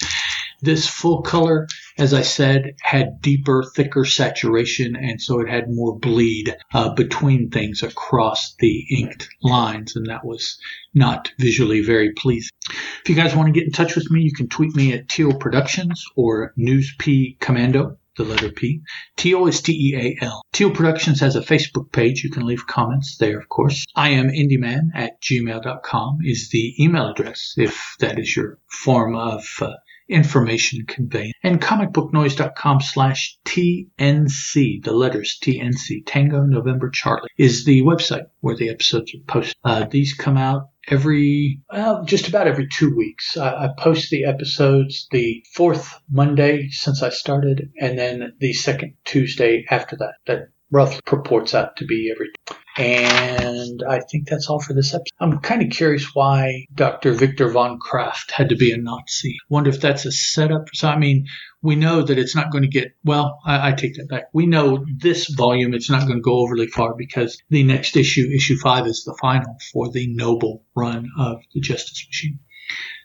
This 0.61 0.87
full 0.87 1.21
color, 1.21 1.67
as 1.97 2.13
I 2.13 2.23
said, 2.23 2.75
had 2.81 3.21
deeper, 3.21 3.63
thicker 3.75 4.05
saturation, 4.05 4.95
and 4.95 5.21
so 5.21 5.39
it 5.39 5.49
had 5.49 5.69
more 5.69 5.97
bleed 5.97 6.55
uh, 6.73 6.93
between 6.93 7.49
things 7.49 7.83
across 7.83 8.55
the 8.59 8.85
inked 8.89 9.29
lines, 9.43 9.95
and 9.95 10.07
that 10.07 10.25
was 10.25 10.57
not 10.93 11.31
visually 11.37 11.81
very 11.81 12.11
pleasing. 12.13 12.49
If 12.69 13.09
you 13.09 13.15
guys 13.15 13.35
want 13.35 13.47
to 13.47 13.59
get 13.59 13.67
in 13.67 13.71
touch 13.71 13.95
with 13.95 14.09
me, 14.09 14.21
you 14.21 14.33
can 14.33 14.49
tweet 14.49 14.75
me 14.75 14.93
at 14.93 15.07
Teal 15.07 15.33
Productions 15.33 16.03
or 16.15 16.53
News 16.57 16.95
P 16.97 17.37
Commando 17.39 17.97
the 18.17 18.23
letter 18.23 18.49
P. 18.49 18.81
Teal 19.15 19.47
is 19.47 19.61
T-E-A-L. 19.61 20.41
Teal 20.51 20.71
Productions 20.71 21.19
has 21.19 21.35
a 21.35 21.41
Facebook 21.41 21.91
page. 21.91 22.23
You 22.23 22.31
can 22.31 22.45
leave 22.45 22.65
comments 22.65 23.17
there, 23.17 23.37
of 23.37 23.47
course. 23.47 23.85
I 23.95 24.09
am 24.09 24.29
IndieMan 24.29 24.89
at 24.95 25.21
gmail.com 25.21 26.19
is 26.23 26.49
the 26.49 26.83
email 26.83 27.09
address, 27.09 27.53
if 27.57 27.95
that 27.99 28.17
is 28.19 28.35
your 28.35 28.57
form 28.67 29.15
of 29.15 29.45
uh, 29.61 29.73
information 30.09 30.85
conveyed. 30.85 31.33
And 31.43 31.61
comicbooknoise.com 31.61 32.81
slash 32.81 33.37
TNC, 33.45 34.83
the 34.83 34.93
letters 34.93 35.37
TNC, 35.41 36.03
Tango 36.05 36.43
November 36.43 36.89
Charlie, 36.89 37.29
is 37.37 37.65
the 37.65 37.81
website 37.81 38.25
where 38.41 38.55
the 38.55 38.69
episodes 38.69 39.13
are 39.13 39.23
posted. 39.27 39.55
Uh, 39.63 39.85
these 39.89 40.13
come 40.13 40.37
out 40.37 40.69
every, 40.87 41.61
well, 41.71 42.03
just 42.05 42.27
about 42.27 42.47
every 42.47 42.67
two 42.67 42.95
weeks. 42.95 43.37
I, 43.37 43.65
I 43.65 43.69
post 43.77 44.09
the 44.09 44.25
episodes 44.25 45.07
the 45.11 45.43
fourth 45.53 45.99
Monday 46.09 46.69
since 46.69 47.03
I 47.03 47.09
started, 47.09 47.71
and 47.79 47.97
then 47.97 48.33
the 48.39 48.53
second 48.53 48.93
Tuesday 49.05 49.65
after 49.69 49.95
that. 49.97 50.15
That 50.25 50.49
roughly 50.71 50.99
purports 51.05 51.53
out 51.53 51.77
to 51.77 51.85
be 51.85 52.11
every 52.13 52.29
and 52.77 53.83
I 53.83 53.99
think 53.99 54.27
that's 54.27 54.49
all 54.49 54.59
for 54.59 54.73
this 54.73 54.93
episode. 54.93 55.13
I'm 55.19 55.39
kind 55.39 55.63
of 55.63 55.69
curious 55.69 56.13
why 56.13 56.67
Dr. 56.73 57.13
Victor 57.13 57.49
von 57.49 57.79
Kraft 57.79 58.31
had 58.31 58.49
to 58.49 58.55
be 58.55 58.71
a 58.71 58.77
Nazi. 58.77 59.37
Wonder 59.49 59.69
if 59.69 59.81
that's 59.81 60.05
a 60.05 60.11
setup. 60.11 60.67
So, 60.73 60.87
I 60.87 60.97
mean, 60.97 61.27
we 61.61 61.75
know 61.75 62.03
that 62.03 62.17
it's 62.17 62.35
not 62.35 62.51
going 62.51 62.63
to 62.63 62.69
get, 62.69 62.95
well, 63.03 63.39
I, 63.45 63.69
I 63.69 63.71
take 63.71 63.95
that 63.95 64.09
back. 64.09 64.25
We 64.31 64.45
know 64.45 64.85
this 64.95 65.27
volume, 65.27 65.73
it's 65.73 65.89
not 65.89 66.05
going 66.05 66.19
to 66.19 66.21
go 66.21 66.39
overly 66.39 66.67
far 66.67 66.93
because 66.95 67.41
the 67.49 67.63
next 67.63 67.97
issue, 67.97 68.29
issue 68.33 68.57
five, 68.57 68.85
is 68.85 69.03
the 69.03 69.17
final 69.19 69.57
for 69.73 69.89
the 69.89 70.07
noble 70.07 70.63
run 70.75 71.09
of 71.17 71.41
the 71.53 71.61
Justice 71.61 72.05
Machine. 72.07 72.39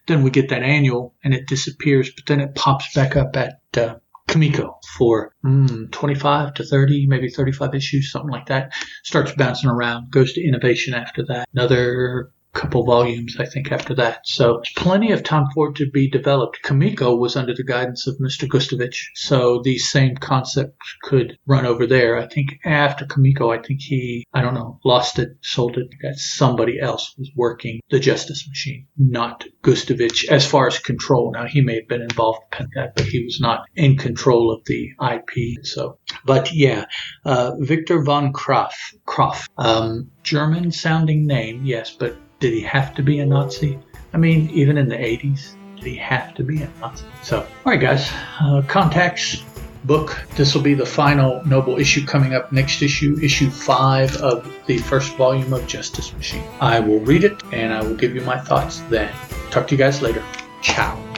Then 0.06 0.22
we 0.22 0.30
get 0.30 0.50
that 0.50 0.62
annual 0.62 1.14
and 1.24 1.32
it 1.32 1.46
disappears, 1.46 2.10
but 2.10 2.26
then 2.26 2.40
it 2.40 2.54
pops 2.54 2.92
back 2.94 3.16
up 3.16 3.36
at 3.36 3.60
uh, 3.76 3.94
Comico 4.32 4.78
for 4.96 5.32
mm, 5.44 5.90
25 5.90 6.54
to 6.54 6.64
30, 6.64 7.06
maybe 7.06 7.28
35 7.28 7.74
issues, 7.74 8.10
something 8.10 8.30
like 8.30 8.46
that. 8.46 8.72
Starts 9.02 9.32
bouncing 9.32 9.70
around, 9.70 10.10
goes 10.10 10.32
to 10.32 10.46
innovation 10.46 10.94
after 10.94 11.24
that. 11.26 11.48
Another 11.52 12.30
couple 12.54 12.84
volumes, 12.84 13.36
I 13.38 13.46
think, 13.46 13.72
after 13.72 13.94
that. 13.94 14.26
So 14.26 14.62
plenty 14.76 15.12
of 15.12 15.22
time 15.22 15.46
for 15.54 15.70
it 15.70 15.76
to 15.76 15.90
be 15.90 16.10
developed. 16.10 16.62
Comico 16.62 17.16
was 17.16 17.36
under 17.36 17.54
the 17.54 17.64
guidance 17.64 18.06
of 18.06 18.18
Mr. 18.18 18.46
Gustovich, 18.46 19.06
so 19.14 19.60
these 19.64 19.90
same 19.90 20.16
concepts 20.16 20.96
could 21.02 21.38
run 21.46 21.66
over 21.66 21.86
there. 21.86 22.18
I 22.18 22.26
think 22.26 22.58
after 22.64 23.06
Comico, 23.06 23.50
I 23.50 23.62
think 23.62 23.80
he, 23.80 24.24
I 24.34 24.42
don't 24.42 24.54
know, 24.54 24.78
lost 24.84 25.18
it, 25.18 25.30
sold 25.40 25.78
it, 25.78 25.88
that 26.02 26.18
somebody 26.18 26.78
else 26.78 27.14
was 27.18 27.30
working 27.36 27.80
the 27.90 27.98
Justice 27.98 28.46
Machine, 28.48 28.86
not 28.98 29.44
Gustovich, 29.62 30.28
as 30.28 30.46
far 30.46 30.66
as 30.66 30.78
control. 30.78 31.32
Now, 31.32 31.46
he 31.46 31.60
may 31.62 31.76
have 31.76 31.88
been 31.88 32.02
involved 32.02 32.40
in 32.60 32.68
that, 32.74 32.94
but 32.96 33.06
he 33.06 33.24
was 33.24 33.40
not 33.40 33.64
in 33.74 33.96
control 33.96 34.52
of 34.52 34.64
the 34.66 34.90
IP. 35.00 35.64
So, 35.64 35.98
but 36.24 36.52
yeah, 36.52 36.84
uh, 37.24 37.52
Victor 37.58 38.02
von 38.02 38.32
Kraft, 38.32 38.96
Kraft, 39.06 39.50
um, 39.56 40.10
German 40.22 40.70
sounding 40.70 41.26
name, 41.26 41.64
yes, 41.64 41.90
but 41.90 42.16
did 42.42 42.52
he 42.52 42.60
have 42.60 42.92
to 42.96 43.02
be 43.04 43.20
a 43.20 43.24
Nazi? 43.24 43.78
I 44.12 44.18
mean, 44.18 44.50
even 44.50 44.76
in 44.76 44.88
the 44.88 44.96
80s, 44.96 45.54
did 45.76 45.86
he 45.86 45.94
have 45.96 46.34
to 46.34 46.42
be 46.42 46.60
a 46.60 46.68
Nazi? 46.80 47.04
So, 47.22 47.38
all 47.38 47.46
right, 47.64 47.80
guys, 47.80 48.10
uh, 48.40 48.62
contacts, 48.66 49.44
book. 49.84 50.20
This 50.34 50.52
will 50.52 50.62
be 50.62 50.74
the 50.74 50.84
final 50.84 51.44
Noble 51.46 51.78
issue 51.78 52.04
coming 52.04 52.34
up 52.34 52.50
next 52.52 52.82
issue, 52.82 53.16
issue 53.22 53.48
five 53.48 54.16
of 54.16 54.52
the 54.66 54.78
first 54.78 55.16
volume 55.16 55.52
of 55.52 55.66
Justice 55.68 56.12
Machine. 56.14 56.44
I 56.60 56.80
will 56.80 57.00
read 57.00 57.22
it 57.22 57.40
and 57.52 57.72
I 57.72 57.80
will 57.80 57.94
give 57.94 58.12
you 58.14 58.22
my 58.22 58.40
thoughts 58.40 58.80
then. 58.90 59.12
Talk 59.50 59.68
to 59.68 59.74
you 59.74 59.78
guys 59.78 60.02
later. 60.02 60.22
Ciao. 60.62 61.11